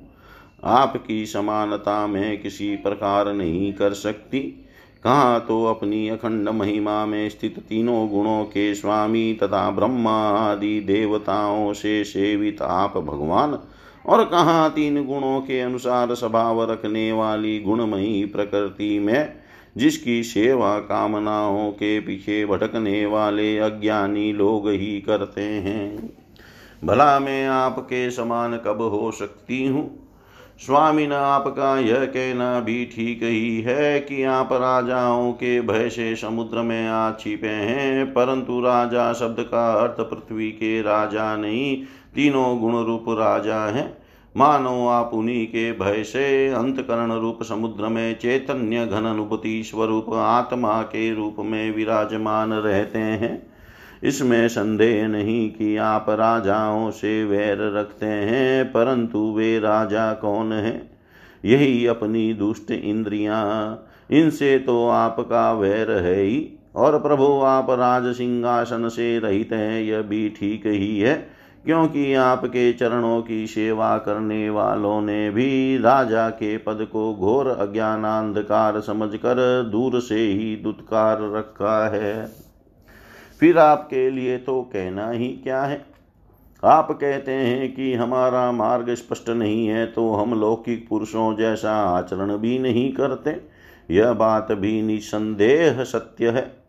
आपकी 0.63 1.26
समानता 1.26 2.08
मैं 2.08 2.41
किसी 2.41 2.76
प्रकार 2.76 3.34
नहीं 3.34 3.74
कर 3.74 3.93
सकती। 3.93 4.39
कहाँ 5.04 5.45
तो 5.48 5.65
अपनी 5.65 6.10
अखंड 6.10 6.50
महिमा 6.50 7.06
में 7.06 7.30
स्थित 7.30 7.60
तीनों 7.60 8.10
गुणों 8.10 8.43
के 8.43 8.76
स्वामी 8.76 9.34
तथा 9.34 9.69
ब्रह्मा 9.71 10.17
आदि 10.30 10.80
देवताओं 10.80 11.74
से 11.74 12.04
सेवित 12.04 12.62
आप 12.62 12.98
भगवान? 12.98 13.60
और 14.06 14.26
कहाँ 14.26 14.69
तीन 14.69 15.06
गुणों 15.06 15.41
के 15.41 15.62
अनुसार 15.62 16.15
स्वभाव 16.15 16.71
रखने 16.71 17.12
वाली 17.12 17.60
गुणमयी 17.60 18.26
प्रकृति 18.26 19.00
में 19.00 19.44
जिसकी 19.77 20.23
सेवा 20.23 20.79
कामनाओं 20.79 21.71
के 21.71 21.99
पीछे 21.99 22.45
भटकने 22.45 23.05
वाले 23.05 23.57
अज्ञानी 23.57 24.33
लोग 24.33 24.69
ही 24.69 25.01
करते 25.01 25.41
हैं। 25.41 26.09
भला 26.83 27.19
मैं 27.19 27.47
आपके 27.47 28.11
समान 28.11 28.57
कब 28.57 28.81
हो 28.81 29.11
सकती 29.11 29.65
हूँ? 29.67 30.01
स्वामी 30.59 31.07
न 31.07 31.11
आपका 31.11 31.79
यह 31.79 32.05
कहना 32.05 32.59
भी 32.59 32.85
ठीक 32.85 33.23
ही 33.23 33.61
है 33.61 33.99
कि 33.99 34.23
आप 34.23 34.49
राजाओं 34.53 35.31
के 35.31 35.61
भय 35.61 35.89
से 35.89 36.15
समुद्र 36.15 36.61
में 36.61 36.88
आ 36.88 37.11
छिपे 37.11 37.47
हैं, 37.47 38.05
परंतु 38.05 38.59
राजा 38.59 39.13
शब्द 39.13 39.39
का 39.39 39.73
अर्थ 39.73 40.01
पृथ्वी 40.01 40.51
के 40.51 40.81
राजा 40.81 41.35
नहीं, 41.35 41.75
तीनों 42.15 42.59
गुण 42.59 42.85
रूप 42.85 43.05
राजा 43.09 43.65
हैं। 43.65 44.05
मानो 44.38 44.88
आप 44.88 45.12
उन्हीं 45.13 45.48
के 45.48 45.71
भय 45.71 46.04
से 46.04 46.48
अंतकरण 46.48 47.12
रूप 47.12 47.43
समुद्र 47.43 47.88
में 47.88 48.19
चैतन्य 48.19 48.86
घन 48.86 49.04
अनुभूति 49.04 49.63
स्वरूप 49.63 50.06
आत्मा 50.13 50.82
के 50.82 51.15
रूप 51.15 51.36
में 51.39 51.76
विराजमान 51.76 52.54
रहते 52.54 53.00
हैं। 53.00 53.48
इसमें 54.04 54.48
संदेह 54.48 55.08
नहीं 55.08 55.52
कि 55.52 55.78
आप 55.78 56.06
राजाओं 56.10 56.91
से 56.91 57.26
वैर 57.26 57.58
रखते 57.78 58.06
हैं, 58.06 58.65
परंतु 58.65 59.34
वे 59.38 59.60
राजा 59.60 60.13
कौन 60.13 60.54
हैं? 60.54 60.91
यही 61.45 61.86
अपनी 61.86 62.34
दुष्ट 62.34 62.71
इंद्रियाँ। 62.71 63.88
इनसे 64.12 64.60
तो 64.60 64.88
आपका 64.88 65.54
वैर 65.54 65.91
है 65.91 66.21
ही। 66.21 66.60
और 66.76 67.00
प्रभु, 67.00 67.41
आप 67.41 67.67
राज 67.69 68.15
सिंहासन 68.15 68.89
से 68.89 69.19
रहित 69.19 69.50
हैं, 69.52 69.82
यह 69.82 70.02
भी 70.02 70.30
ठीक 70.30 70.67
ही 70.67 71.00
है। 71.00 71.35
क्योंकि 71.65 72.13
आपके 72.13 72.73
चरणों 72.73 73.21
की 73.21 73.47
सेवा 73.47 73.97
करने 73.97 74.49
वालों 74.49 75.01
ने 75.01 75.30
भी 75.30 75.78
राजा 75.78 76.30
के 76.30 76.58
पद 76.58 76.88
को 76.91 77.13
घोर 77.15 77.47
अज्ञानांधकार 77.47 78.80
समझकर 78.82 79.63
दूर 79.63 79.99
से 80.01 80.19
ही 80.19 80.56
दुत्कार 80.56 81.17
रखा 81.21 81.89
है। 81.89 82.32
फिर 83.39 83.58
आपके 83.58 84.10
लिए 84.10 84.38
तो 84.38 84.62
कहना 84.62 85.10
ही 85.10 85.28
क्या 85.28 85.63
है? 85.63 85.86
आप 86.63 86.91
कहते 86.91 87.32
हैं 87.32 87.73
कि 87.75 87.93
हमारा 87.93 88.51
मार्ग 88.51 88.93
स्पष्ट 88.93 89.30
नहीं 89.30 89.67
है 89.67 89.86
तो 89.86 90.13
हम 90.13 90.39
लौकिक 90.39 90.88
पुरुषों 90.89 91.36
जैसा 91.38 91.73
आचरण 91.73 92.38
भी 92.38 92.60
नहीं 92.60 92.91
करते। 92.93 93.41
यह 93.91 94.13
बात 94.13 94.51
भी 94.51 94.82
निसंदेह 94.82 95.84
सत्य 95.84 96.30
है। 96.30 96.64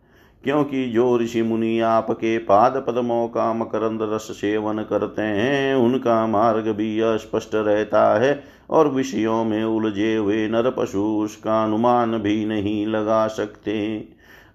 क्योंकि 0.47 0.89
जो 0.89 1.17
ऋषि 1.17 1.41
मुनि 1.41 1.79
आपके 1.79 2.37
पाद 2.37 2.85
पद्मों 2.87 3.27
का 3.27 3.53
मकरंद 3.53 3.99
रस 4.01 4.21
सेवन 4.21 4.77
करते 4.83 5.21
हैं, 5.21 5.75
उनका 5.75 6.27
मार्ग 6.27 6.67
भी 6.67 6.99
अस्पष्ट 6.99 7.55
रहता 7.55 8.19
है 8.19 8.43
और 8.69 8.87
विषयों 8.87 9.43
में 9.43 9.63
उलझे 9.63 10.15
हुए 10.15 10.47
नर 10.47 10.71
पशु 10.71 10.99
उसका 10.99 11.63
अनुमान 11.63 12.17
भी 12.17 12.45
नहीं 12.45 12.87
लगा 12.87 13.27
सकते। 13.27 14.07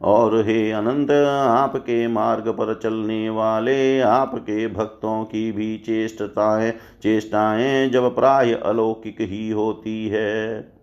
और 0.02 0.40
हे 0.46 0.70
अनंत, 0.72 1.11
आपके 1.11 2.09
मार्ग 2.09 2.48
पर 2.48 2.81
चलने 2.83 3.31
वाले 3.31 4.00
आपके 4.00 4.68
भक्तों 4.68 5.24
की 5.24 5.52
भी 5.52 5.78
चेष्टताएँ 5.78 6.70
चेष्टाएँ 7.02 7.90
जब 7.90 8.14
प्राय 8.14 8.52
अलौकिक 8.52 9.16
ही 9.20 9.50
होती 9.50 10.09
है। 10.09 10.82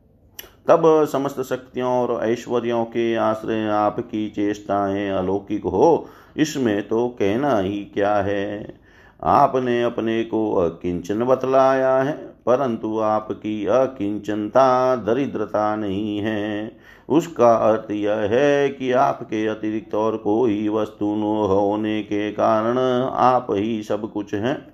तब 0.70 1.06
समस्त 1.12 1.42
शक्तियों 1.42 1.90
और 1.90 2.30
ऐश्वर्यों 2.30 2.86
के 2.86 3.16
आश्रय, 3.16 3.68
आपकी 3.68 4.30
चेष्टाएँ 4.30 5.10
अलौकिक 5.10 5.64
हो, 5.64 6.08
इसमें 6.38 6.88
तो 6.88 7.08
कहना 7.08 7.58
ही 7.58 7.80
क्या 7.94 8.16
है? 8.16 8.80
आपने 9.24 9.84
अपने 9.84 10.24
को 10.24 10.54
अकिंचन 10.54 11.24
बतलाया 11.24 11.98
है, 11.98 12.12
परंतु 12.46 13.00
आपकी 13.00 13.66
अकिंचनता 13.66 14.96
दरिद्रता 14.96 15.76
नहीं 15.76 16.20
है। 16.20 16.72
उसका 17.10 17.56
अर्थ 17.56 17.92
यह 17.92 18.16
है 18.16 18.70
कि 18.70 18.92
आपके 18.92 19.48
अतिरिक्त 19.48 19.96
और 19.96 20.18
कोई 20.18 20.70
वस्तु 20.70 21.06
न 21.06 21.22
होने 21.22 22.04
के 22.04 22.32
कारण 22.32 22.78
आप 23.12 23.48
ही 23.52 23.84
सब 23.84 24.12
कुछ 24.12 24.34
हैं। 24.34 24.74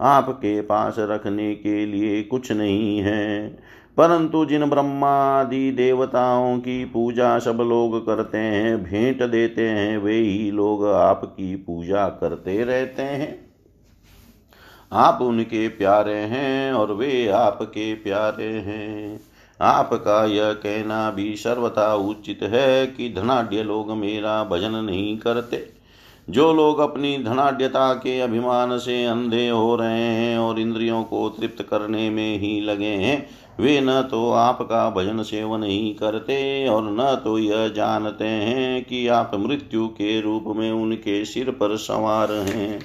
आपके 0.00 0.60
पास 0.60 0.96
रखने 0.98 1.54
के 1.54 1.86
लिए 1.86 2.22
कुछ 2.22 2.52
नहीं 2.52 2.98
है। 2.98 3.58
परंतु 4.00 4.44
जिन 4.44 4.64
ब्रह्मादि 4.64 5.70
देवताओं 5.70 6.58
की 6.58 6.84
पूजा 6.84 7.38
सब 7.38 7.56
लोग 7.60 8.06
करते 8.06 8.38
हैं, 8.38 8.82
भेंट 8.82 9.22
देते 9.22 9.68
हैं, 9.68 9.98
वे 9.98 10.16
ही 10.16 10.50
लोग 10.50 10.86
आपकी 10.86 11.56
पूजा 11.56 12.08
करते 12.08 12.64
रहते 12.64 13.02
हैं। 13.02 13.50
आप 14.92 15.18
उनके 15.22 15.68
प्यारे 15.68 16.14
हैं 16.14 16.72
और 16.72 16.92
वे 16.92 17.28
आपके 17.28 17.94
प्यारे 17.94 18.48
हैं। 18.48 19.20
आपका 19.60 20.24
यह 20.24 20.52
कहना 20.52 21.10
भी 21.10 21.36
सर्वथा 21.36 21.94
उचित 21.94 22.38
है 22.42 22.86
कि 22.86 23.14
धनाढ़ 23.16 23.54
लोग 23.54 23.90
मेरा 23.90 24.44
भजन 24.44 24.70
नहीं 24.70 25.18
करते। 25.18 25.80
जो 26.30 26.52
लोग 26.52 26.78
अपनी 26.78 27.18
धनाढ़ता 27.18 27.94
के 27.94 28.20
अभिमान 28.20 28.78
से 28.78 29.04
अंधे 29.04 29.48
हो 29.48 29.76
रहे 29.76 30.00
हैं 30.00 30.38
और 30.38 30.60
इंद्रियों 30.60 31.04
को 31.04 31.28
तृप्त 31.28 31.62
करने 31.62 32.10
में 32.10 32.38
ही 32.38 32.60
लगे 32.60 32.86
हैं 32.86 33.26
वे 33.60 33.80
न 33.80 34.02
तो 34.02 34.30
आपका 34.30 34.90
भजन 34.90 35.22
सेवन 35.22 35.62
ही 35.62 35.94
करते 35.94 36.68
और 36.68 36.82
न 36.84 37.20
तो 37.24 37.38
यह 37.38 37.68
जानते 37.68 38.24
हैं 38.24 38.84
कि 38.84 39.06
आप 39.08 39.30
मृत्यु 39.34 39.86
के 39.88 40.20
रूप 40.20 40.44
में 40.56 40.72
उनके 40.72 41.24
सिर 41.24 41.50
पर 41.50 41.76
सवार 41.76 42.32
हैं। 42.32 42.80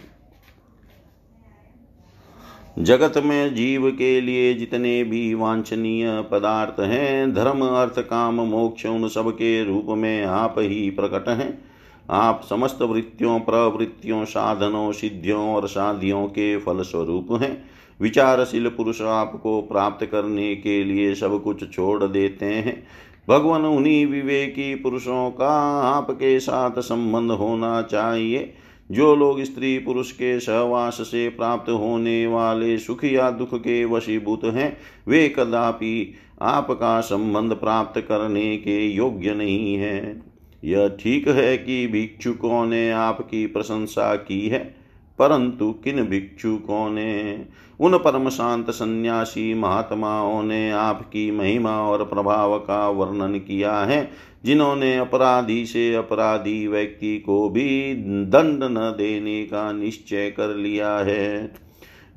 जगत 2.80 3.14
में 3.18 3.56
जीव 3.56 3.92
के 3.92 4.22
लिए 4.22 4.54
जितने 4.54 5.04
भी 5.04 5.34
वांछनीय 5.34 6.22
पदार्थ 6.22 6.80
हैं, 6.80 7.34
धर्म, 7.34 7.66
अर्थ, 7.66 8.00
काम, 8.00 8.36
मोक्ष, 8.36 8.86
उन 8.86 9.08
सब 9.08 9.32
के 9.32 9.64
रूप 9.64 9.86
में 9.90 10.24
आप 10.24 10.56
ही 10.58 10.90
प्रकट 10.90 11.30
हैं। 11.30 11.66
आप 12.10 12.42
समस्त 12.50 12.82
वृत्तियों, 12.82 13.40
प्रवृत्तियों, 13.40 14.26
साधनों, 14.26 14.92
सिद्धियों 14.92 15.56
और 15.56 15.68
शादियों 15.68 16.28
के 16.28 16.58
फल 16.58 16.82
स्वरूप 16.82 17.28
हैं। 17.42 17.75
विचारशील 18.02 18.70
पुरुष 18.70 19.02
आपको 19.02 19.62
प्राप्त 19.62 20.06
करने 20.06 20.56
के 20.56 20.84
लिए 20.84 21.16
सब 21.16 21.44
कुछ 21.44 21.74
छोड़ 21.74 22.04
देते 22.04 22.46
हैं। 22.46 22.88
भगवान 23.30 23.66
उन्हीं 23.66 24.06
विवेकी 24.06 24.76
पुरुषों 24.76 25.32
का 25.32 25.82
आपके 25.82 26.40
साथ 26.40 26.72
संबंध 26.80 27.32
होना 27.32 27.82
चाहिए। 27.82 28.54
जो 28.92 29.16
लोग 29.16 29.44
स्त्री 29.44 29.80
पुरुष 29.80 30.12
के 30.12 30.40
सहवास 30.40 30.94
से 30.94 31.30
प्राप्त 31.30 31.70
होने 31.70 32.28
वाले 32.28 32.78
सुख 32.78 33.04
या 33.04 33.32
दुख 33.32 33.56
के 33.56 33.86
वशीभूत 33.86 34.42
हैं, 34.44 34.78
वे 35.08 35.30
कदापि 35.30 36.14
आपका 36.42 37.02
संबंध 37.02 37.54
प्राप्त 37.54 38.02
करने 38.02 38.58
के 38.58 38.88
योग्य 38.88 39.34
नहीं 39.34 39.76
है। 39.76 40.22
यह 40.64 40.88
ठीक 40.88 41.28
है 41.28 41.58
कि 41.58 41.88
भिक्षुकों 41.88 42.66
ने 42.66 42.92
आपकी 42.92 43.48
प्रशंसा 43.48 44.16
की 44.16 44.48
है। 44.48 44.85
परंतु 45.20 45.72
किन 45.84 46.04
भिक्षुकों 46.04 46.90
ने, 46.90 47.46
उन 47.80 47.98
परम 47.98 48.30
शांत 48.30 48.70
सन्यासी 48.70 49.54
महात्माओं 49.54 50.44
ने 50.44 50.72
आपकी 50.72 51.32
महिमा 51.32 51.82
और 51.82 52.04
प्रभाव 52.06 52.58
का 52.60 52.90
वर्णन 52.90 53.38
किया 53.38 53.78
है, 53.78 54.12
जिन्होंने 54.46 54.98
अपराधी 54.98 55.66
से 55.66 55.94
अपराधी 55.96 56.68
व्यक्ति 56.68 57.18
को 57.18 57.50
भी 57.50 57.94
दंड 58.26 58.64
न 58.64 58.96
देने 58.98 59.44
का 59.44 59.72
निश्चय 59.72 60.30
कर 60.30 60.56
लिया 60.56 60.98
है। 60.98 61.54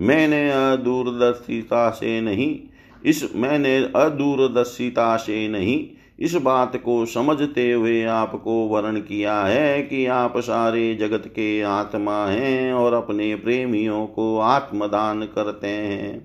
मैंने 0.00 0.50
अदूरदर्शिता 0.50 1.90
से 1.90 2.20
नहीं, 2.20 2.60
इस 3.06 3.28
मैंने 3.36 3.76
अदूरदर्शिता 3.76 5.16
से 5.16 5.48
नहीं 5.48 5.78
इस 6.18 6.34
बात 6.34 6.76
को 6.76 7.06
समझते 7.06 7.72
हुए 7.72 8.04
आपको 8.04 8.66
वर्ण 8.68 9.00
किया 9.00 9.40
है 9.40 9.82
कि 9.82 10.06
आप 10.06 10.38
सारे 10.38 10.94
जगत 10.94 11.22
के 11.26 11.62
आत्मा 11.62 12.26
हैं 12.26 12.72
और 12.72 12.92
अपने 12.92 13.34
प्रेमियों 13.34 14.06
को 14.06 14.38
आत्मदान 14.38 15.22
करते 15.22 15.68
हैं। 15.68 16.24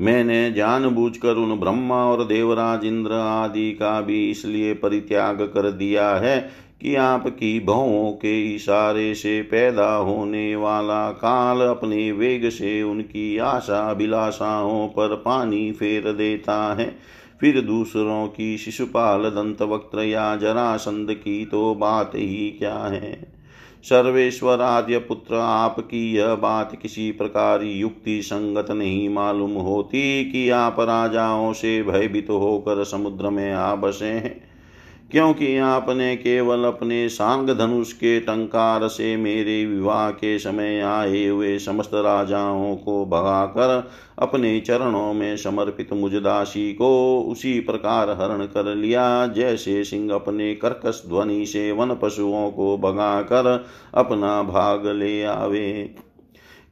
मैंने 0.00 0.52
जानबूझकर 0.52 1.34
उन 1.34 1.60
ब्रह्मा 1.60 2.04
और 2.04 2.24
देवराज 2.24 2.84
इंद्र 2.84 3.12
आदि 3.12 3.72
का 3.72 4.00
भी 4.00 4.30
इसलिए 4.30 4.74
परित्याग 4.74 5.42
कर 5.42 5.70
दिया 5.70 6.08
है 6.10 6.38
कि 6.80 6.94
आपकी 6.94 7.60
भवों 7.60 8.12
के 8.12 8.54
इशारे 8.54 9.14
से 9.14 9.42
पैदा 9.42 9.94
होने 9.94 10.56
वाला 10.56 11.10
काल 11.10 11.60
अपने 11.60 12.12
वेग 12.12 12.48
से 12.48 12.82
उनकी 12.82 13.38
आशा 13.38 13.90
अभिलाषाओं 13.90 14.88
पर 14.88 15.14
पानी 15.14 15.72
फेर 15.72 16.12
देता 16.12 16.74
है। 16.74 16.96
फिर 17.40 17.60
दूसरों 17.60 18.28
की 18.28 18.58
शिशुपाल 18.58 19.22
दंत 19.22 19.62
वक्त 19.62 19.98
या 19.98 20.36
जरासंध 20.36 21.10
की 21.10 21.44
तो 21.44 21.74
बात 21.74 22.12
ही 22.14 22.50
क्या 22.50 22.74
है? 22.74 23.40
सर्वेश्वर 23.82 24.60
आद्य 24.60 24.98
पुत्र, 24.98 25.34
आपकी 25.34 26.12
यह 26.12 26.34
बात 26.34 26.82
किसी 26.82 27.12
प्रकार 27.12 27.62
युक्ति 27.62 28.22
संगत 28.22 28.70
नहीं 28.70 29.08
मालूम 29.08 29.50
होती 29.50 30.24
कि 30.24 30.50
आप 30.50 30.76
राजाओं 30.80 31.52
से 31.52 31.82
भयभीत 31.82 32.26
तो 32.26 32.38
होकर 32.38 32.84
समुद्र 32.84 33.30
में 33.30 33.52
आ 33.52 33.74
बसे 33.74 34.06
हैं। 34.06 34.49
क्योंकि 35.12 35.56
आपने 35.56 36.16
केवल 36.16 36.64
अपने 36.64 37.08
सांग 37.08 37.50
धनुष 37.50 37.92
के 37.92 38.20
टंकार 38.20 38.88
से 38.88 39.16
मेरे 39.16 39.66
विवाह 39.66 40.10
के 40.10 40.38
समय 40.38 40.80
आए 40.80 41.26
हुए 41.26 41.58
समस्त 41.58 41.90
राजाओं 41.94 42.76
को 42.76 43.06
भगाकर 43.06 43.90
अपने 44.18 44.60
चरणों 44.60 45.12
में 45.12 45.36
समर्पित 45.36 45.92
मुजदासी 45.92 46.72
को 46.72 47.20
उसी 47.22 47.60
प्रकार 47.60 48.10
हरण 48.10 48.44
कर 48.44 48.74
लिया, 48.74 49.26
जैसे 49.26 49.84
सिंह 49.84 50.14
अपने 50.14 50.54
कर्कश 50.54 51.02
ध्वनि 51.08 51.46
से 51.46 51.72
वन 51.72 51.96
पशुओं 52.02 52.50
को 52.50 52.78
भगाकर 52.78 53.66
अपना 53.94 54.42
भाग 54.42 54.86
ले 54.86 55.22
आवे। 55.22 55.94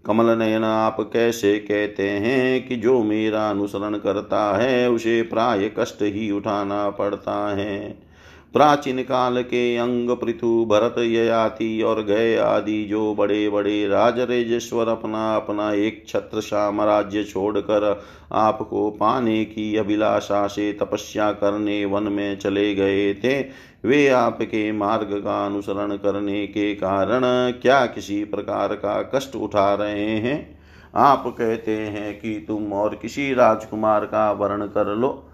कमल 0.07 0.39
नयन 0.39 0.65
आप 0.65 0.97
कैसे 1.13 1.59
कहते 1.59 2.09
हैं 2.09 2.69
कि 2.69 2.77
जो 2.77 3.03
मेरा 3.03 3.51
अनुसरण 3.51 3.95
करता 3.95 4.57
है, 4.57 4.91
उसे 4.91 5.23
प्राय 5.23 5.71
कष्ट 5.79 6.03
ही 6.03 6.31
उठाना 6.31 6.91
पड़ता 6.91 7.57
है। 7.57 8.08
प्राचीन 8.55 9.03
काल 9.03 9.43
के 9.43 9.77
अंग 9.77 10.11
पृथु 10.11 10.65
भरत 10.65 10.95
ययाति 10.99 11.83
और 11.83 12.03
गय 12.03 12.37
आदि 12.37 12.85
जो 12.85 13.15
बड़े 13.15 13.49
बड़े 13.49 13.89
राजरेजेश्वर 13.89 14.89
अपना 14.89 15.37
अपना 15.37 15.73
एक 15.73 16.05
छत्र 16.09 16.41
साम्राज्य 16.41 17.25
छोड़कर 17.25 18.01
आपको 18.33 18.91
पाने 18.91 19.45
की 19.45 19.77
अभिलाषा 19.77 20.47
से 20.47 20.73
तपस्या 20.73 21.33
करने 21.33 21.85
वन 21.85 22.03
में 22.03 22.39
चले 22.39 22.75
गए 22.75 23.15
थे, 23.15 23.41
वे 23.85 24.09
आपके 24.09 24.73
मार्ग 24.73 25.21
का 25.25 25.47
अनुसरण 25.47 25.97
करने 25.97 26.47
के 26.47 26.75
कारण 26.75 27.21
क्या 27.53 27.87
किसी 27.87 28.25
प्रकार 28.25 28.75
का 28.75 29.03
कष्ट 29.15 29.37
उठा 29.37 29.75
रहे 29.75 30.11
हैं? 30.11 30.59
आप 30.95 31.25
कहते 31.27 31.77
हैं 31.77 32.21
कि 32.21 32.45
तुम 32.49 32.73
और 32.73 32.95
किसी 32.95 33.35
राजकुमार 33.35 34.05
का 34.05 34.33
वर्ण 34.33 34.67
कर 34.67 34.97
लो। 34.97 35.28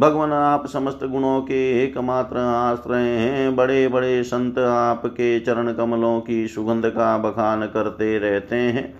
भगवान, 0.00 0.32
आप 0.32 0.66
समस्त 0.66 1.04
गुणों 1.04 1.42
के 1.42 1.84
एकमात्र 1.84 2.38
आश्रय 2.38 3.02
हैं। 3.02 3.56
बड़े 3.56 3.88
बड़े 3.88 4.22
संत 4.22 4.58
आपके 4.58 5.40
चरण 5.40 5.72
कमलों 5.72 6.20
की 6.20 6.48
सुगंध 6.48 6.86
का 6.86 7.18
बखान 7.18 7.66
करते 7.66 8.18
रहते 8.18 8.56
हैं। 8.56 8.94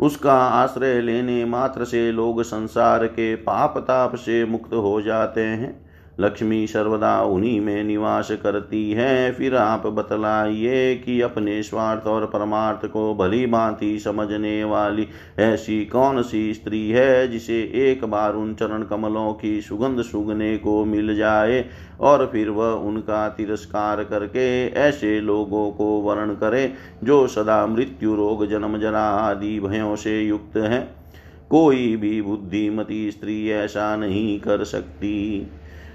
उसका 0.00 0.32
आश्रय 0.32 1.00
लेने 1.00 1.44
मात्र 1.44 1.84
से 1.84 2.12
लोग 2.12 2.42
संसार 2.42 3.06
के 3.06 3.34
पाप 3.34 3.78
ताप 3.78 4.14
से 4.14 4.44
मुक्त 4.44 4.74
हो 4.74 5.02
जाते 5.02 5.40
हैं। 5.40 5.83
लक्ष्मी 6.20 6.66
सर्वदा 6.66 7.22
उन्हीं 7.22 7.60
में 7.60 7.84
निवास 7.84 8.30
करती 8.30 8.90
है। 8.92 9.32
फिर 9.32 9.56
आप 9.56 9.86
बतलाइए 9.86 10.94
कि 10.94 11.20
अपने 11.20 11.62
स्वार्थ 11.62 12.06
और 12.06 12.26
परमार्थ 12.26 12.86
को 12.86 13.14
भली 13.14 13.46
भांति 13.46 13.98
समझने 13.98 14.64
वाली 14.64 15.08
ऐसी 15.38 15.84
कौन 15.84 16.22
सी 16.22 16.54
स्त्री 16.54 16.90
है, 16.90 17.28
जिसे 17.28 17.60
एक 17.74 18.04
बार 18.04 18.34
उन 18.34 18.54
चरण 18.54 18.82
कमलों 18.82 19.32
की 19.32 19.60
सुगंध 19.60 20.02
सुगने 20.02 20.56
को 20.58 20.84
मिल 20.84 21.16
जाए 21.16 21.64
और 22.00 22.28
फिर 22.32 22.50
वह 22.50 22.72
उनका 22.72 23.28
तिरस्कार 23.28 24.04
करके 24.04 24.66
ऐसे 24.66 25.20
लोगों 25.20 25.70
को 25.70 26.00
वर्ण 26.00 26.34
करे, 26.34 26.72
जो 27.04 27.26
सदा 27.26 27.66
मृत्यु 27.66 28.14
रोग, 28.14 28.46
जन्म 28.46 28.78
जरा 28.78 29.02
आदि 29.02 29.60
भयों 29.60 29.96
से 29.96 30.20
युक्त 30.22 30.56
है। 30.56 31.04
कोई 31.50 31.96
भी 31.96 32.22
बुद्धिमती 32.22 33.10
स्त्री 33.10 33.50
ऐसा 33.50 33.96
नहीं 33.96 34.40
कर 34.40 34.64
सकती। 34.64 35.46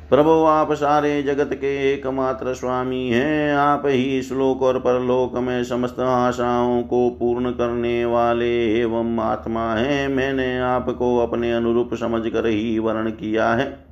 प्रभु 0.09 0.29
आप 0.29 0.71
सारे 0.71 1.23
जगत 1.23 1.49
के 1.53 1.93
एकमात्र 1.93 2.53
स्वामी 2.53 3.09
हैं। 3.09 3.55
आप 3.55 3.83
ही 3.85 4.21
श्लोक 4.21 4.61
और 4.61 4.79
परलोक 4.79 5.37
में 5.37 5.63
समस्त 5.63 5.99
आशाओं 5.99 6.83
को 6.83 7.09
पूर्ण 7.09 7.51
करने 7.51 8.05
वाले 8.05 8.79
एवं 8.79 9.19
आत्मा 9.19 9.73
हैं। 9.73 10.07
मैंने 10.07 10.59
आपको 10.59 11.17
अपने 11.17 11.53
अनुरूप 11.53 11.93
समझ 11.93 12.27
कर 12.27 12.45
ही 12.45 12.79
वर्ण 12.79 13.09
किया 13.09 13.53
है। 13.53 13.85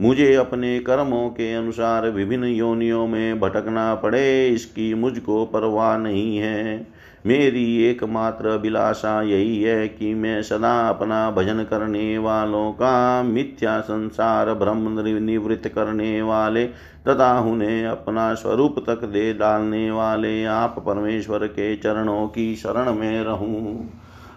मुझे 0.00 0.34
अपने 0.34 0.78
कर्मों 0.78 1.28
के 1.28 1.54
अनुसार 1.54 2.10
विभिन्न 2.10 2.44
योनियों 2.44 3.06
में 3.06 3.40
भटकना 3.40 3.94
पड़े। 3.94 4.48
इसकी 4.48 4.94
मुझको 4.94 5.46
परवाह 5.46 5.96
नहीं 5.96 6.38
है। 6.38 6.95
मेरी 7.26 7.82
एकमात्र 7.82 8.48
अभिलाषा 8.48 9.22
यही 9.22 9.62
है 9.62 9.88
कि 9.88 10.14
मैं 10.14 10.42
सदा 10.42 10.88
अपना 10.88 11.30
भजन 11.30 11.62
करने 11.62 12.18
वालों 12.18 12.72
का 12.72 13.22
मिथ्या 13.22 13.80
संसार 13.80 14.54
भ्रम 14.54 15.00
निवृत्त 15.24 15.68
करने 15.68 16.22
वाले 16.22 16.66
तथा 17.08 17.40
उन्हें 17.40 17.86
अपना 17.86 18.34
स्वरूप 18.34 18.78
तक 18.78 19.04
दे 19.04 19.32
डालने 19.32 19.90
वाले 19.90 20.44
आप 20.44 20.78
परमेश्वर 20.78 21.46
के 21.46 21.76
चरणों 21.76 22.26
की 22.28 22.56
शरण 22.56 22.92
में 22.92 23.22
रहूँ। 23.24 23.90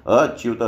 अच्युत 0.09 0.59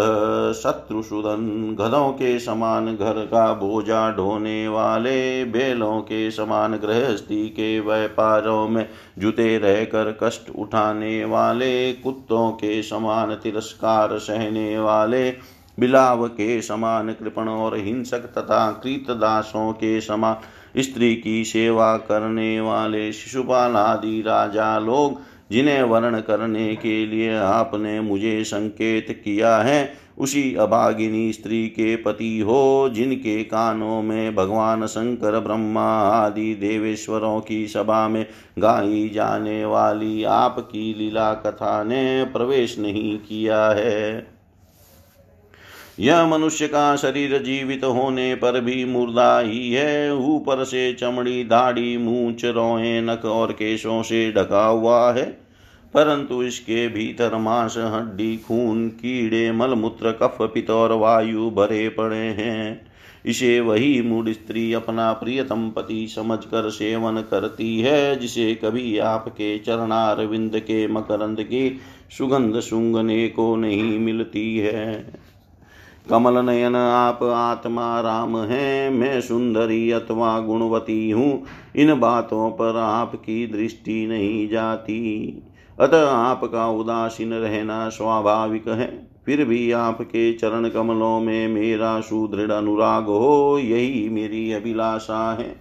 शत्रुशुदन 0.56 1.76
गधों 1.80 2.12
के 2.12 2.40
समान 2.40 2.96
घर 2.96 3.14
का 3.14 3.54
बोझा 3.54 4.12
ढोने 4.12 4.68
वाले 4.68 5.46
बेलों 5.46 6.02
के 6.02 6.32
समान 6.32 6.76
गृहस्थी 6.78 7.50
के 7.50 7.80
व्यापारों 7.80 8.68
में 8.68 8.90
जुते 9.18 9.58
रहकर 9.58 10.18
कष्ट 10.24 10.50
उठाने 10.50 11.26
वाले, 11.26 11.94
कुत्तों 11.94 12.52
के 12.52 12.84
समान 12.84 13.36
तिरस्कार 13.36 14.20
सहने 14.20 14.80
वाले, 14.80 15.32
बिलाव 15.80 16.28
के 16.28 16.62
समान 16.62 17.14
कृपण 17.14 17.48
और 17.48 17.78
हिंसक 17.78 18.22
तथा 18.22 18.72
कृतदासों 18.72 19.74
के 19.74 20.02
समान 20.02 20.38
स्त्री 20.82 21.16
की 21.16 21.44
सेवा 21.46 21.98
करने 21.98 22.62
वाले, 22.62 23.12
शिशुपाल 23.14 23.76
आदि 23.76 24.22
राजा 24.22 24.80
लोग 24.80 25.31
जिन्हें 25.52 25.84
वर्ण 25.84 26.20
करने 26.20 26.76
के 26.76 27.06
लिए 27.06 27.38
आपने 27.38 28.00
मुझे 28.02 28.44
संकेत 28.44 29.22
किया 29.26 29.58
है, 29.58 29.94
उसी 30.18 30.56
अभागिनी 30.56 31.34
स्त्री 31.34 31.68
के 31.68 31.96
पति 31.96 32.40
हो, 32.40 32.90
जिनके 32.94 33.44
कानों 33.44 34.02
में 34.02 34.36
भगवान 34.36 34.86
शंकर, 34.86 35.40
ब्रह्मा 35.40 36.00
आदि 36.00 36.56
देवेश्वरों 36.56 37.42
की 37.42 37.68
सभा 37.68 38.08
में 38.08 38.26
गाई 38.60 39.12
जाने 39.14 39.66
वाली 39.66 40.24
आपकी 40.24 40.94
लीला 40.94 41.34
कथा 41.34 41.84
ने 41.84 42.24
प्रवेश 42.24 42.80
नहीं 42.80 43.18
किया 43.18 43.70
है। 43.70 44.28
यह 46.00 46.26
मनुष्य 46.26 46.68
का 46.68 46.96
शरीर 46.96 47.38
जीवित 47.38 47.84
होने 47.84 48.36
पर 48.36 48.62
भी 48.62 48.86
मुर्दा 48.86 49.40
ही 49.40 49.72
है। 49.72 50.16
ऊपर 50.16 50.64
से 50.64 50.94
चमड़ी 50.94 51.44
दाढ़ी, 51.44 51.98
मूछ, 51.98 52.46
रोए, 52.46 53.02
नख 53.02 53.26
और 53.26 53.52
केशों 53.52 54.04
से 54.04 54.32
ढका 54.32 54.66
हुआ 54.66 55.14
है। 55.14 55.41
परंतु 55.94 56.44
इसके 56.44 56.88
भीतर 56.88 57.36
मांस, 57.36 57.78
हड्डी, 57.78 58.38
खून, 58.38 58.90
कीड़े, 58.90 59.52
मलमूत्र, 59.52 60.12
कफ 60.12 60.38
पित 60.42 60.70
और 60.70 60.94
वायु 60.94 61.50
भरे 61.50 61.90
पड़े 61.90 62.18
हैं। 62.18 62.92
इसे 63.26 63.60
वही 63.60 64.02
मूड 64.02 64.32
स्त्री 64.32 64.74
अपना 64.74 65.14
प्रियतम 65.14 65.70
पति 65.70 66.08
समझकर 66.08 66.70
सेवन 66.70 67.22
करती 67.22 67.80
है, 67.80 68.20
जिसे 68.20 68.56
कभी 68.56 68.98
आपके 68.98 69.58
चरणार 69.60 70.26
विंद 70.26 70.60
के 70.60 70.88
मकरंद 70.88 71.44
की 71.44 71.80
सुगंध 72.18 72.60
सुंगने 72.60 73.28
को 73.28 73.56
नहीं 73.56 74.00
मिलती 74.00 74.58
है। 74.58 75.14
कमल 76.10 76.46
नयन, 76.46 76.76
आप 76.76 77.24
आत्मा 77.24 78.02
राम 78.02 78.38
हैं, 78.38 78.90
मैं 78.90 79.22
सुंदरी 79.22 79.92
अथवा 79.92 80.40
गुणवती 80.40 81.10
हूँ, 81.10 81.44
इन 81.76 82.00
बातों 82.00 82.52
पर 82.52 82.78
आपकी 82.78 83.48
दृष्टि 83.48 84.08
नहीं 84.08 84.50
जाती। 84.50 85.44
अतः 85.82 86.10
आपका 86.10 86.68
उदासीन 86.68 87.34
रहना 87.34 87.90
स्वाभाविक 87.90 88.68
है। 88.68 89.08
फिर 89.26 89.46
भी 89.46 89.72
आपके 89.72 90.34
चरण 90.34 90.70
कमलों 90.70 91.20
में 91.20 91.48
मेरा 91.48 92.00
सुदृढ़ 92.00 92.52
अनुराग 92.52 93.04
हो, 93.04 93.60
यही 93.60 94.10
मेरी 94.10 94.52
अभिलाषा 94.52 95.38
है। 95.40 95.56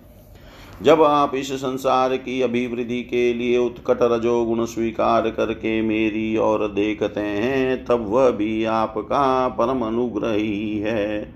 जब 0.83 1.03
आप 1.03 1.35
इस 1.35 1.53
संसार 1.53 2.17
की 2.17 2.43
अभिवृद्धि 2.43 3.03
के 3.03 3.35
लिए 3.35 3.59
उत्कट 3.59 3.99
रजोगुण 4.03 4.65
स्वीकार 4.65 5.31
करके 5.31 5.83
मेरी 5.83 6.37
ओर 6.37 6.69
देखते 6.69 7.21
हैं, 7.21 7.85
तब 7.85 8.07
वह 8.09 8.31
भी 8.31 8.65
आपका 8.65 9.49
परम 9.49 9.83
अनुग्रह 9.83 10.33
ही। 10.33 10.79
है 10.79 11.35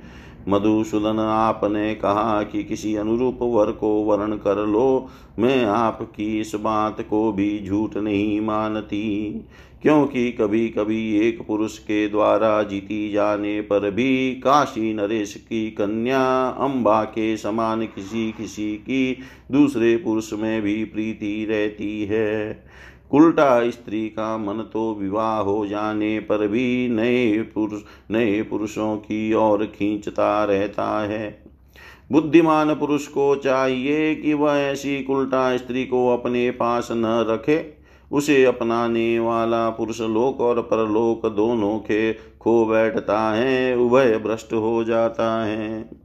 मधुसूदन 0.48 1.18
आपने 1.20 1.94
कहा 1.94 2.42
कि 2.42 2.62
किसी 2.64 2.94
अनुरूप 2.94 3.38
वर 3.42 3.70
को 3.72 3.92
वर्ण 4.02 4.36
कर 4.36 4.66
लो। 4.66 5.08
मैं 5.38 5.64
आपकी 5.64 6.40
इस 6.40 6.54
बात 6.54 7.00
को 7.00 7.30
भी 7.32 7.66
झूठ 7.66 7.96
नहीं 7.96 8.40
मानती, 8.40 9.30
क्योंकि 9.82 10.30
कभी 10.32 10.68
कभी 10.68 11.16
एक 11.18 11.46
पुरुष 11.46 11.78
के 11.78 12.06
द्वारा 12.08 12.62
जीती 12.62 13.10
जाने 13.12 13.60
पर 13.60 13.90
भी 13.90 14.30
काशी 14.34 14.92
नरेश 14.94 15.34
की 15.48 15.70
कन्या 15.70 16.22
अम्बा 16.60 17.02
के 17.04 17.36
समान 17.36 17.86
किसी 17.86 18.30
किसी 18.32 18.74
की 18.76 19.16
दूसरे 19.52 19.96
पुरुष 19.96 20.32
में 20.32 20.62
भी 20.62 20.84
प्रीति 20.84 21.46
रहती 21.50 22.04
है। 22.04 22.64
उल्टा 23.12 23.70
स्त्री 23.70 24.08
का 24.08 24.36
मन 24.38 24.62
तो 24.72 24.94
विवाह 24.94 25.38
हो 25.38 25.66
जाने 25.66 26.18
पर 26.18 26.48
भी 26.48 26.88
नए 26.88 27.42
पुरुष, 27.42 27.80
नए 28.10 28.42
पुरुषों 28.42 28.96
की 28.96 29.34
ओर 29.34 29.64
खींचता 29.66 30.44
रहता 30.44 31.00
है। 31.00 31.44
बुद्धिमान 32.12 32.74
पुरुष 32.74 33.06
को 33.06 33.34
चाहिए 33.36 34.14
कि 34.14 34.34
वह 34.34 34.52
ऐसी 34.52 35.06
उल्टा 35.10 35.56
स्त्री 35.56 35.84
को 35.84 36.08
अपने 36.08 36.50
पास 36.50 36.88
न 36.92 37.26
रखे, 37.30 37.74
उसे 38.12 38.44
अपनाने 38.44 39.18
वाला 39.18 39.70
पुरुष 39.70 40.00
लोक 40.00 40.40
और 40.40 40.60
परलोक 40.62 41.26
दोनों 41.26 41.78
के 41.78 42.12
खो 42.12 42.66
बैठता 42.66 43.20
है, 43.34 43.76
उभय 43.76 44.18
भ्रष्ट 44.18 44.52
हो 44.52 44.84
जाता 44.84 45.44
है। 45.44 46.03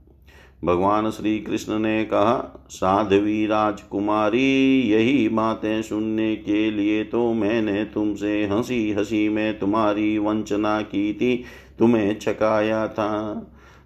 भगवान 0.65 1.09
श्री 1.09 1.39
कृष्ण 1.39 1.79
ने 1.79 2.03
कहा 2.03 2.67
साध्वी 2.69 3.45
राजकुमारी 3.45 4.81
यही 4.81 5.29
बातें 5.29 5.81
सुनने 5.81 6.35
के 6.35 6.71
लिए 6.71 7.03
तो 7.03 7.33
मैंने 7.33 7.83
तुमसे 7.83 8.45
हँसी 8.45 8.91
हँसी 8.91 9.29
में 9.29 9.59
तुम्हारी 9.59 10.17
वंचना 10.17 10.81
की 10.81 11.13
थी, 11.13 11.43
तुम्हें 11.79 12.19
छकाया 12.19 12.87
था। 12.87 13.33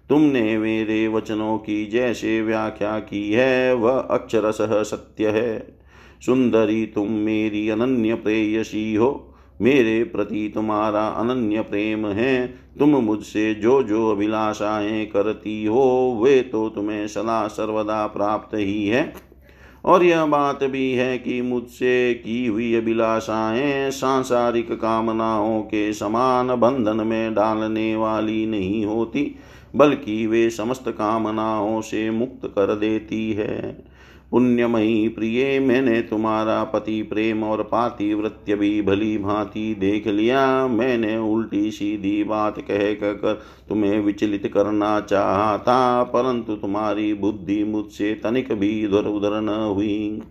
तुमने 0.08 0.58
मेरे 0.58 1.08
वचनों 1.08 1.58
की 1.58 1.86
जैसे 1.86 2.42
व्याख्या 2.42 2.98
की 2.98 3.32
है, 3.32 3.74
वह 3.74 3.98
अक्षरशः 3.98 4.82
सत्य 4.82 5.28
है। 5.28 5.76
सुंदरी 6.26 6.86
तुम 6.86 7.10
मेरी 7.10 7.68
अनन्य 7.68 8.14
प्रेयसी 8.14 8.94
हो, 8.94 9.34
मेरे 9.60 10.04
प्रति 10.04 10.50
तुम्हारा 10.54 11.06
अनन्य 11.06 11.60
प्रेम 11.60 12.06
है 12.06 12.63
तुम 12.78 12.88
मुझसे 12.88 13.54
जो 13.54 13.82
जो 13.82 14.10
अभिलाषाएँ 14.10 15.06
करती 15.06 15.64
हो, 15.64 16.20
वे 16.22 16.40
तो 16.42 16.68
तुम्हें 16.68 17.06
सदा 17.08 17.48
सर्वदा 17.48 18.06
प्राप्त 18.06 18.54
ही 18.54 18.86
है। 18.86 19.14
और 19.84 20.04
यह 20.04 20.26
बात 20.26 20.64
भी 20.64 20.92
है 20.92 21.18
कि 21.18 21.42
मुझसे 21.42 22.14
की 22.14 22.46
हुई 22.46 22.74
अभिलाषाएँ 22.74 23.90
सांसारिक 23.90 24.72
कामनाओं 24.72 25.62
के 25.62 25.92
समान 25.92 26.48
बंधन 26.48 27.06
में 27.06 27.34
डालने 27.34 27.96
वाली 27.96 28.46
नहीं 28.46 28.86
होती, 28.86 29.38
बल्कि 29.76 30.26
वे 30.26 30.50
समस्त 30.50 30.88
कामनाओं 30.88 31.80
से 31.80 32.10
मुक्त 32.10 32.46
कर 32.46 32.74
देती 32.74 33.32
है। 33.32 33.84
पुण्यमयी 34.34 35.08
प्रिय, 35.08 35.58
मैंने 35.60 36.00
तुम्हारा 36.02 36.62
पति 36.64 37.02
प्रेम 37.02 37.42
और 37.44 37.62
पातिवृत्य 37.62 38.54
भी 38.54 38.80
भली 38.82 39.18
भांति 39.18 39.74
देख 39.74 40.06
लिया। 40.08 40.66
मैंने 40.66 41.16
उल्टी 41.16 41.70
सीधी 41.70 42.24
बात 42.24 42.58
कह 42.60 42.92
कर 42.94 43.40
तुम्हें 43.68 44.00
विचलित 44.00 44.50
करना 44.54 45.00
चाहा 45.00 45.56
था 45.58 46.02
परंतु 46.02 46.56
तुम्हारी 46.56 47.14
बुद्धि 47.14 47.62
मुझसे 47.64 48.14
तनिक 48.14 48.52
भी 48.52 48.70
इधर 48.80 49.06
उधर 49.06 49.40
न 49.40 49.48
हुई। 49.48 50.22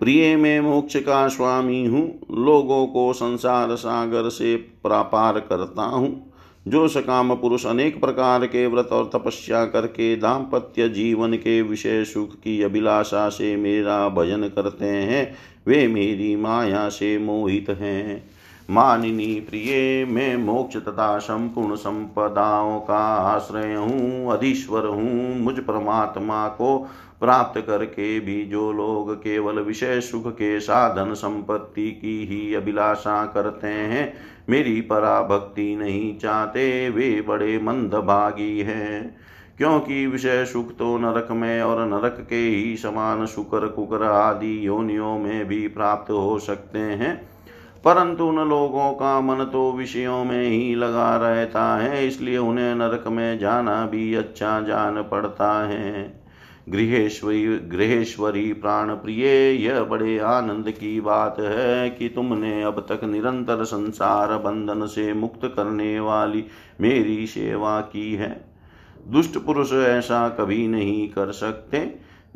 प्रिय, 0.00 0.36
मैं 0.36 0.60
मोक्ष 0.60 0.96
का 0.96 1.26
स्वामी 1.28 1.84
हूँ, 1.86 2.06
लोगों 2.44 2.86
को 2.86 3.12
संसार 3.12 3.74
सागर 3.76 4.28
से 4.28 4.56
प्रापार 4.56 5.40
करता 5.40 5.82
हूँ। 5.82 6.33
जो 6.68 6.88
सकाम 6.88 7.34
पुरुष 7.34 7.66
अनेक 7.66 8.00
प्रकार 8.00 8.46
के 8.46 8.66
व्रत 8.66 8.88
और 8.92 9.10
तपस्या 9.14 9.64
करके 9.64 10.16
दाम्पत्य 10.16 10.88
जीवन 10.88 11.34
के 11.34 11.62
विषय 11.62 12.04
सुख 12.04 12.34
की 12.34 12.62
अभिलाषा 12.62 13.28
से 13.28 13.56
मेरा 13.56 14.08
भजन 14.08 14.42
करते 14.48 14.84
हैं, 14.84 15.34
वे 15.66 15.88
मेरी 15.88 16.36
माया 16.36 16.88
से 16.88 17.18
मोहित 17.18 17.70
हैं। 17.70 18.33
मानिनी 18.70 19.40
प्रिय, 19.40 20.04
मैं 20.04 20.36
मोक्ष 20.36 20.76
तथा 20.76 21.18
संपूर्ण 21.18 21.74
संपदाओं 21.74 22.80
का 22.80 22.98
आश्रय 23.16 23.74
हूँ, 23.74 24.32
अधीश्वर 24.32 24.86
हूँ, 24.86 25.40
मुझ 25.40 25.58
परमात्मा 25.58 26.48
को 26.48 26.88
प्राप्त 27.20 27.60
करके 27.60 28.20
भी 28.20 28.44
जो 28.44 28.72
लोग 28.72 29.14
केवल 29.14 29.60
विषय 29.60 30.00
सुख 30.00 30.28
के 30.28 30.60
साधन 30.60 31.14
संपत्ति 31.14 31.90
की 31.90 32.26
ही 32.26 32.54
अभिलाषा 32.54 33.26
करते 33.26 33.66
हैं, 33.66 34.14
मेरी 34.48 34.80
पराभक्ति 34.80 35.76
नहीं 35.76 36.18
चाहते, 36.18 36.90
वे 36.90 37.24
बड़े 37.28 37.58
मंदभागी 37.58 38.58
हैं। 38.60 39.16
क्योंकि 39.58 40.06
विषय 40.06 40.44
सुख 40.44 40.76
तो 40.76 40.98
नरक 40.98 41.28
में 41.30 41.62
और 41.62 41.86
नरक 41.86 42.26
के 42.30 42.48
ही 42.48 42.76
समान 42.76 43.26
शुकर 43.26 43.66
कुकर 43.66 44.02
आदि 44.02 44.66
योनियों 44.66 45.18
में 45.18 45.44
भी 45.48 45.68
प्राप्त 45.68 46.10
हो 46.10 46.38
सकते 46.38 46.78
हैं 46.78 47.33
परंतु 47.84 48.24
उन 48.24 48.48
लोगों 48.48 48.92
का 48.92 49.20
मन 49.20 49.44
तो 49.44 49.70
विषयों 49.72 50.24
में 50.24 50.48
ही 50.48 50.74
लगा 50.74 51.16
रहता 51.16 51.64
है, 51.76 52.06
इसलिए 52.06 52.38
उन्हें 52.38 52.74
नरक 52.74 53.08
में 53.08 53.38
जाना 53.38 53.84
भी 53.86 54.14
अच्छा 54.14 54.60
जान 54.60 55.02
पड़ता 55.02 55.52
है। 55.68 56.22
गृहेश्वरी 56.68 57.44
गृहेश्वरी 57.68 58.52
प्राण 58.52 58.90
प्रिय 58.94 59.26
यह 59.64 59.82
बड़े 59.82 60.18
आनंद 60.18 60.70
की 60.70 61.00
बात 61.00 61.40
है 61.40 61.90
कि 61.90 62.08
तुमने 62.08 62.62
अब 62.62 62.80
तक 62.88 63.04
निरंतर 63.04 63.64
संसार 63.64 64.36
बंधन 64.38 64.86
से 64.86 65.12
मुक्त 65.12 65.44
करने 65.56 65.98
वाली 66.00 66.44
मेरी 66.80 67.26
सेवा 67.26 67.80
की 67.80 68.14
है। 68.14 68.30
दुष्ट 69.08 69.38
पुरुष 69.38 69.72
ऐसा 69.72 70.28
कभी 70.30 70.66
नहीं 70.68 71.08
कर 71.08 71.32
सकते। 71.32 71.78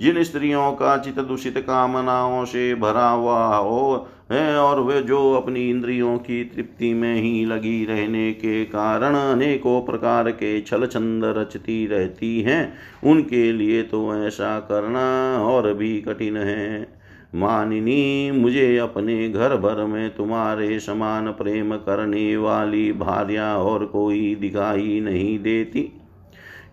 जिन 0.01 0.23
स्त्रियों 0.23 0.73
का 0.73 0.97
चित 0.99 1.19
दूषित 1.19 1.59
कामनाओं 1.59 2.45
से 2.45 2.75
भरा 2.75 3.09
हुआ 3.09 3.57
हो, 3.57 4.09
है 4.33 4.59
और 4.59 4.81
वे 4.81 5.03
जो 5.03 5.33
अपनी 5.33 5.71
इंद्रियों 5.71 6.19
की 6.19 6.45
तृप्ति 6.45 6.95
में 6.95 7.15
ही 7.15 7.45
लगी 7.45 7.85
रहने 7.85 8.33
के 8.33 8.65
कारण 8.65 9.15
अनेकों 9.15 9.81
प्रकार 9.81 10.31
के 10.31 10.61
छल 10.61 10.87
छंद 10.87 11.25
रचती 11.25 11.87
रहती 11.87 12.41
हैं, 12.41 12.73
उनके 13.05 13.53
लिए 13.53 13.83
तो 13.83 14.27
ऐसा 14.27 14.61
करना 14.61 15.39
और 15.45 15.75
भी 15.75 16.01
कठिन 16.01 16.37
है। 16.37 16.99
मानिनी, 17.35 18.31
मुझे 18.31 18.77
अपने 18.79 19.29
घर 19.29 19.57
भर 19.57 19.85
में 19.85 20.15
तुम्हारे 20.17 20.79
समान 20.81 21.27
प्रेम 21.27 21.77
करने 21.77 22.37
वाली 22.37 22.93
भार्या 22.93 23.57
और 23.57 23.85
कोई 23.87 24.35
दिखाई 24.35 25.01
नहीं 25.01 25.39
देती। 25.39 25.98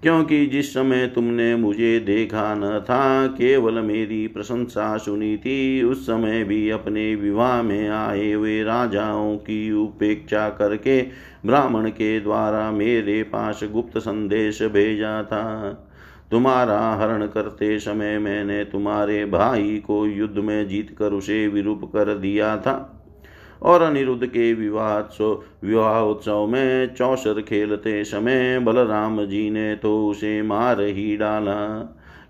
क्योंकि 0.01 0.45
जिस 0.45 0.73
समय 0.73 1.07
तुमने 1.07 1.55
मुझे 1.55 1.99
देखा 1.99 2.55
न 2.55 2.79
था, 2.79 3.27
केवल 3.27 3.73
मेरी 3.73 4.27
प्रशंसा 4.27 4.97
सुनी 4.97 5.37
थी। 5.37 5.83
उस 5.83 6.03
समय 6.03 6.43
भी 6.43 6.69
अपने 6.69 7.15
विवाह 7.15 7.61
में 7.61 7.89
आए 7.89 8.31
हुए 8.31 8.63
राजाओं 8.63 9.37
की 9.37 9.71
उपेक्षा 9.71 10.49
करके 10.49 11.01
ब्राह्मण 11.45 11.89
के 11.89 12.19
द्वारा 12.19 12.71
मेरे 12.71 13.23
पास 13.23 13.59
गुप्त 13.63 13.97
संदेश 13.97 14.61
भेजा 14.61 15.23
था। 15.23 15.71
तुम्हारा 16.31 16.79
हरण 16.93 17.27
करते 17.27 17.79
समय 17.79 18.19
मैंने 18.19 18.63
तुम्हारे 18.63 19.25
भाई 19.25 19.83
को 19.87 20.05
युद्ध 20.07 20.37
में 20.37 20.67
जीत 20.67 20.95
कर 20.99 21.13
उसे 21.13 21.47
विरूप 21.47 21.83
कर 21.83 22.17
दिया 22.17 22.57
था। 22.57 22.94
और 23.65 23.81
अनिरुद्ध 23.81 24.25
के 24.25 24.53
विवाह 24.53 24.99
विवाह 25.67 25.99
उत्सव 25.99 26.47
में 26.47 26.95
चौसर 26.95 27.41
खेलते 27.41 28.03
समय 28.03 28.59
बलराम 28.59 29.25
जी 29.25 29.49
ने 29.49 29.75
तो 29.75 30.07
उसे 30.07 30.41
मार 30.41 30.81
ही 30.81 31.17
डाला। 31.17 31.61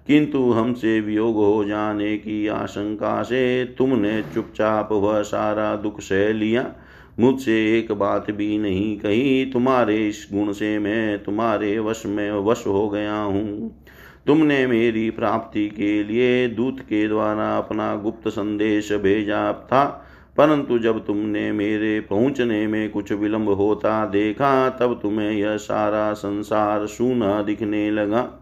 किंतु 0.07 0.51
हमसे 0.51 0.99
वियोग 1.01 1.36
हो 1.36 1.65
जाने 1.65 2.17
की 2.17 2.47
आशंका 2.47 3.23
से 3.23 3.65
तुमने 3.65 4.21
चुपचाप 4.21 4.91
वह 4.91 5.21
सारा 5.21 5.75
दुख 5.75 5.99
सह 5.99 6.33
लिया। 6.33 6.73
मुझसे 7.19 7.79
एक 7.79 7.91
बात 7.91 8.31
भी 8.31 8.57
नहीं 8.57 8.97
कही, 8.97 9.45
तुम्हारे 9.45 10.07
इस 10.07 10.27
गुण 10.33 10.51
से 10.51 10.79
मैं 10.79 11.23
तुम्हारे 11.23 11.79
वश 11.79 12.03
में 12.05 12.31
वश 12.31 12.67
हो 12.67 12.89
गया 12.89 13.15
हूँ। 13.15 13.83
तुमने 14.27 14.67
मेरी 14.67 15.09
प्राप्ति 15.09 15.67
के 15.69 16.03
लिए 16.03 16.47
दूत 16.47 16.79
के 16.79 17.07
द्वारा 17.07 17.57
अपना 17.57 17.95
गुप्त 17.95 18.27
संदेश 18.27 18.91
भेजा 18.93 19.53
था। 19.53 20.05
परंतु 20.38 20.79
जब 20.79 21.05
तुमने 21.05 21.51
मेरे 21.51 21.99
पहुँचने 21.99 22.67
में 22.67 22.89
कुछ 22.89 23.11
विलंब 23.11 23.49
होता 23.49 24.05
देखा, 24.05 24.69
तब 24.69 24.99
तुम्हें 25.01 25.31
यह 25.31 25.57
सारा 25.57 26.13
संसार 26.13 26.86
सूना 26.86 27.41
दिखने 27.41 27.91
लगा। 27.91 28.41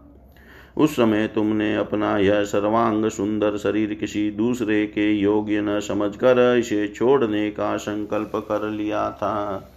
उस 0.76 0.96
समय 0.96 1.26
तुमने 1.26 1.76
अपना 1.76 2.18
यह 2.18 2.44
सर्वांग 2.44 3.08
सुंदर 3.08 3.56
शरीर 3.56 3.94
किसी 3.94 4.30
दूसरे 4.30 4.86
के 4.86 5.12
योग्य 5.12 5.60
न 5.60 5.80
समझकर 5.80 6.56
इसे 6.58 6.88
छोड़ने 6.88 7.50
का 7.50 7.76
संकल्प 7.76 8.32
कर 8.34 8.70
लिया 8.70 9.10
था। 9.10 9.70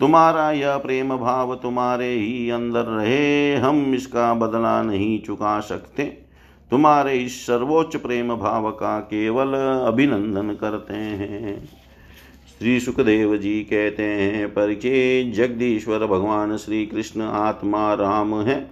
तुम्हारा 0.00 0.50
यह 0.50 0.76
प्रेम 0.76 1.16
भाव 1.16 1.54
तुम्हारे 1.54 2.08
ही 2.08 2.50
अंदर 2.50 2.82
रहे, 2.82 3.56
हम 3.56 3.94
इसका 3.94 4.34
बदला 4.34 4.82
नहीं 4.82 5.22
चुका 5.22 5.60
सकते। 5.60 6.23
तुम्हारे 6.70 7.14
इस 7.14 7.46
सर्वोच्च 7.46 7.96
प्रेम 7.96 8.34
भाव 8.36 8.70
का 8.70 8.98
केवल 9.00 9.54
अभिनंदन 9.86 10.54
करते 10.54 10.94
हैं। 10.94 11.64
श्री 12.58 12.80
सुखदेव 12.80 13.36
जी 13.36 13.60
कहते 13.60 14.02
हैं 14.02 14.48
परिचय 14.48 15.22
जगदीश्वर 15.34 16.06
भगवान 16.06 16.56
श्री 16.56 16.86
कृष्ण 16.86 17.20
आत्मा 17.20 17.94
राम 17.94 18.34
है। 18.40 18.70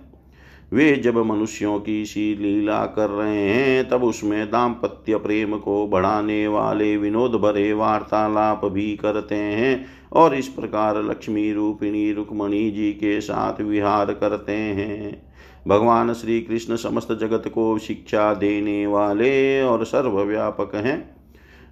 वे 0.72 0.92
जब 0.96 1.16
मनुष्यों 1.16 1.80
की 1.80 2.04
सी 2.04 2.34
लीला 2.34 2.84
कर 2.86 3.10
रहे 3.10 3.48
हैं, 3.48 3.88
तब 3.88 4.04
उसमें 4.04 4.50
दाम्पत्य 4.50 5.16
प्रेम 5.16 5.56
को 5.58 5.86
बढ़ाने 5.86 6.46
वाले 6.48 6.96
विनोद 6.96 7.32
भरे 7.32 7.72
वार्तालाप 7.72 8.64
भी 8.64 8.96
करते 8.96 9.34
हैं 9.34 9.84
और 10.12 10.34
इस 10.34 10.48
प्रकार 10.48 11.02
लक्ष्मी 11.02 11.52
रूपिणी 11.52 12.12
रुक्मणी 12.12 12.70
जी 12.70 12.92
के 12.92 13.20
साथ 13.20 13.60
विहार 13.60 14.12
करते 14.12 14.52
हैं। 14.52 15.31
भगवान 15.68 16.12
श्री 16.12 16.40
कृष्ण 16.40 16.76
समस्त 16.76 17.12
जगत 17.12 17.48
को 17.48 17.78
शिक्षा 17.78 18.32
देने 18.34 18.86
वाले 18.86 19.62
और 19.62 19.84
सर्वव्यापक 19.84 20.74
हैं। 20.74 21.14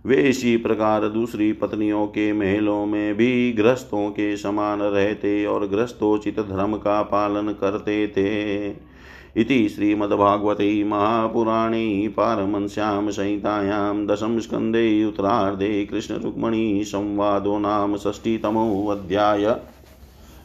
वे 0.07 0.17
इसी 0.17 0.57
प्रकार 0.57 1.09
दूसरी 1.09 1.53
पत्नियों 1.53 2.07
के 2.07 2.33
महलों 2.33 2.85
में 2.87 3.15
भी 3.15 3.53
गृहस्थों 3.53 4.11
के 4.11 4.37
समान 4.37 4.81
रहते 4.81 5.45
और 5.47 5.67
गृहस्थोचित 5.69 6.41
धर्म 6.41 6.77
का 6.77 7.03
पालन 7.03 7.53
करते 7.61 8.07
थे। 8.09 8.69
इति 9.37 9.69
श्रीमद्भागवते 9.69 10.85
महापुराणे 10.85 12.09
पारमंस्यां 12.09 13.11
संहितायां 13.11 14.07
दशम 14.07 14.39
स्कन्धे 14.39 15.05
उत्तरार्धे 15.05 15.85
कृष्णरुक्मणीसंवादो 15.85 17.59
नाम 17.59 17.97
षष्टितमोऽध्याय 17.97 19.45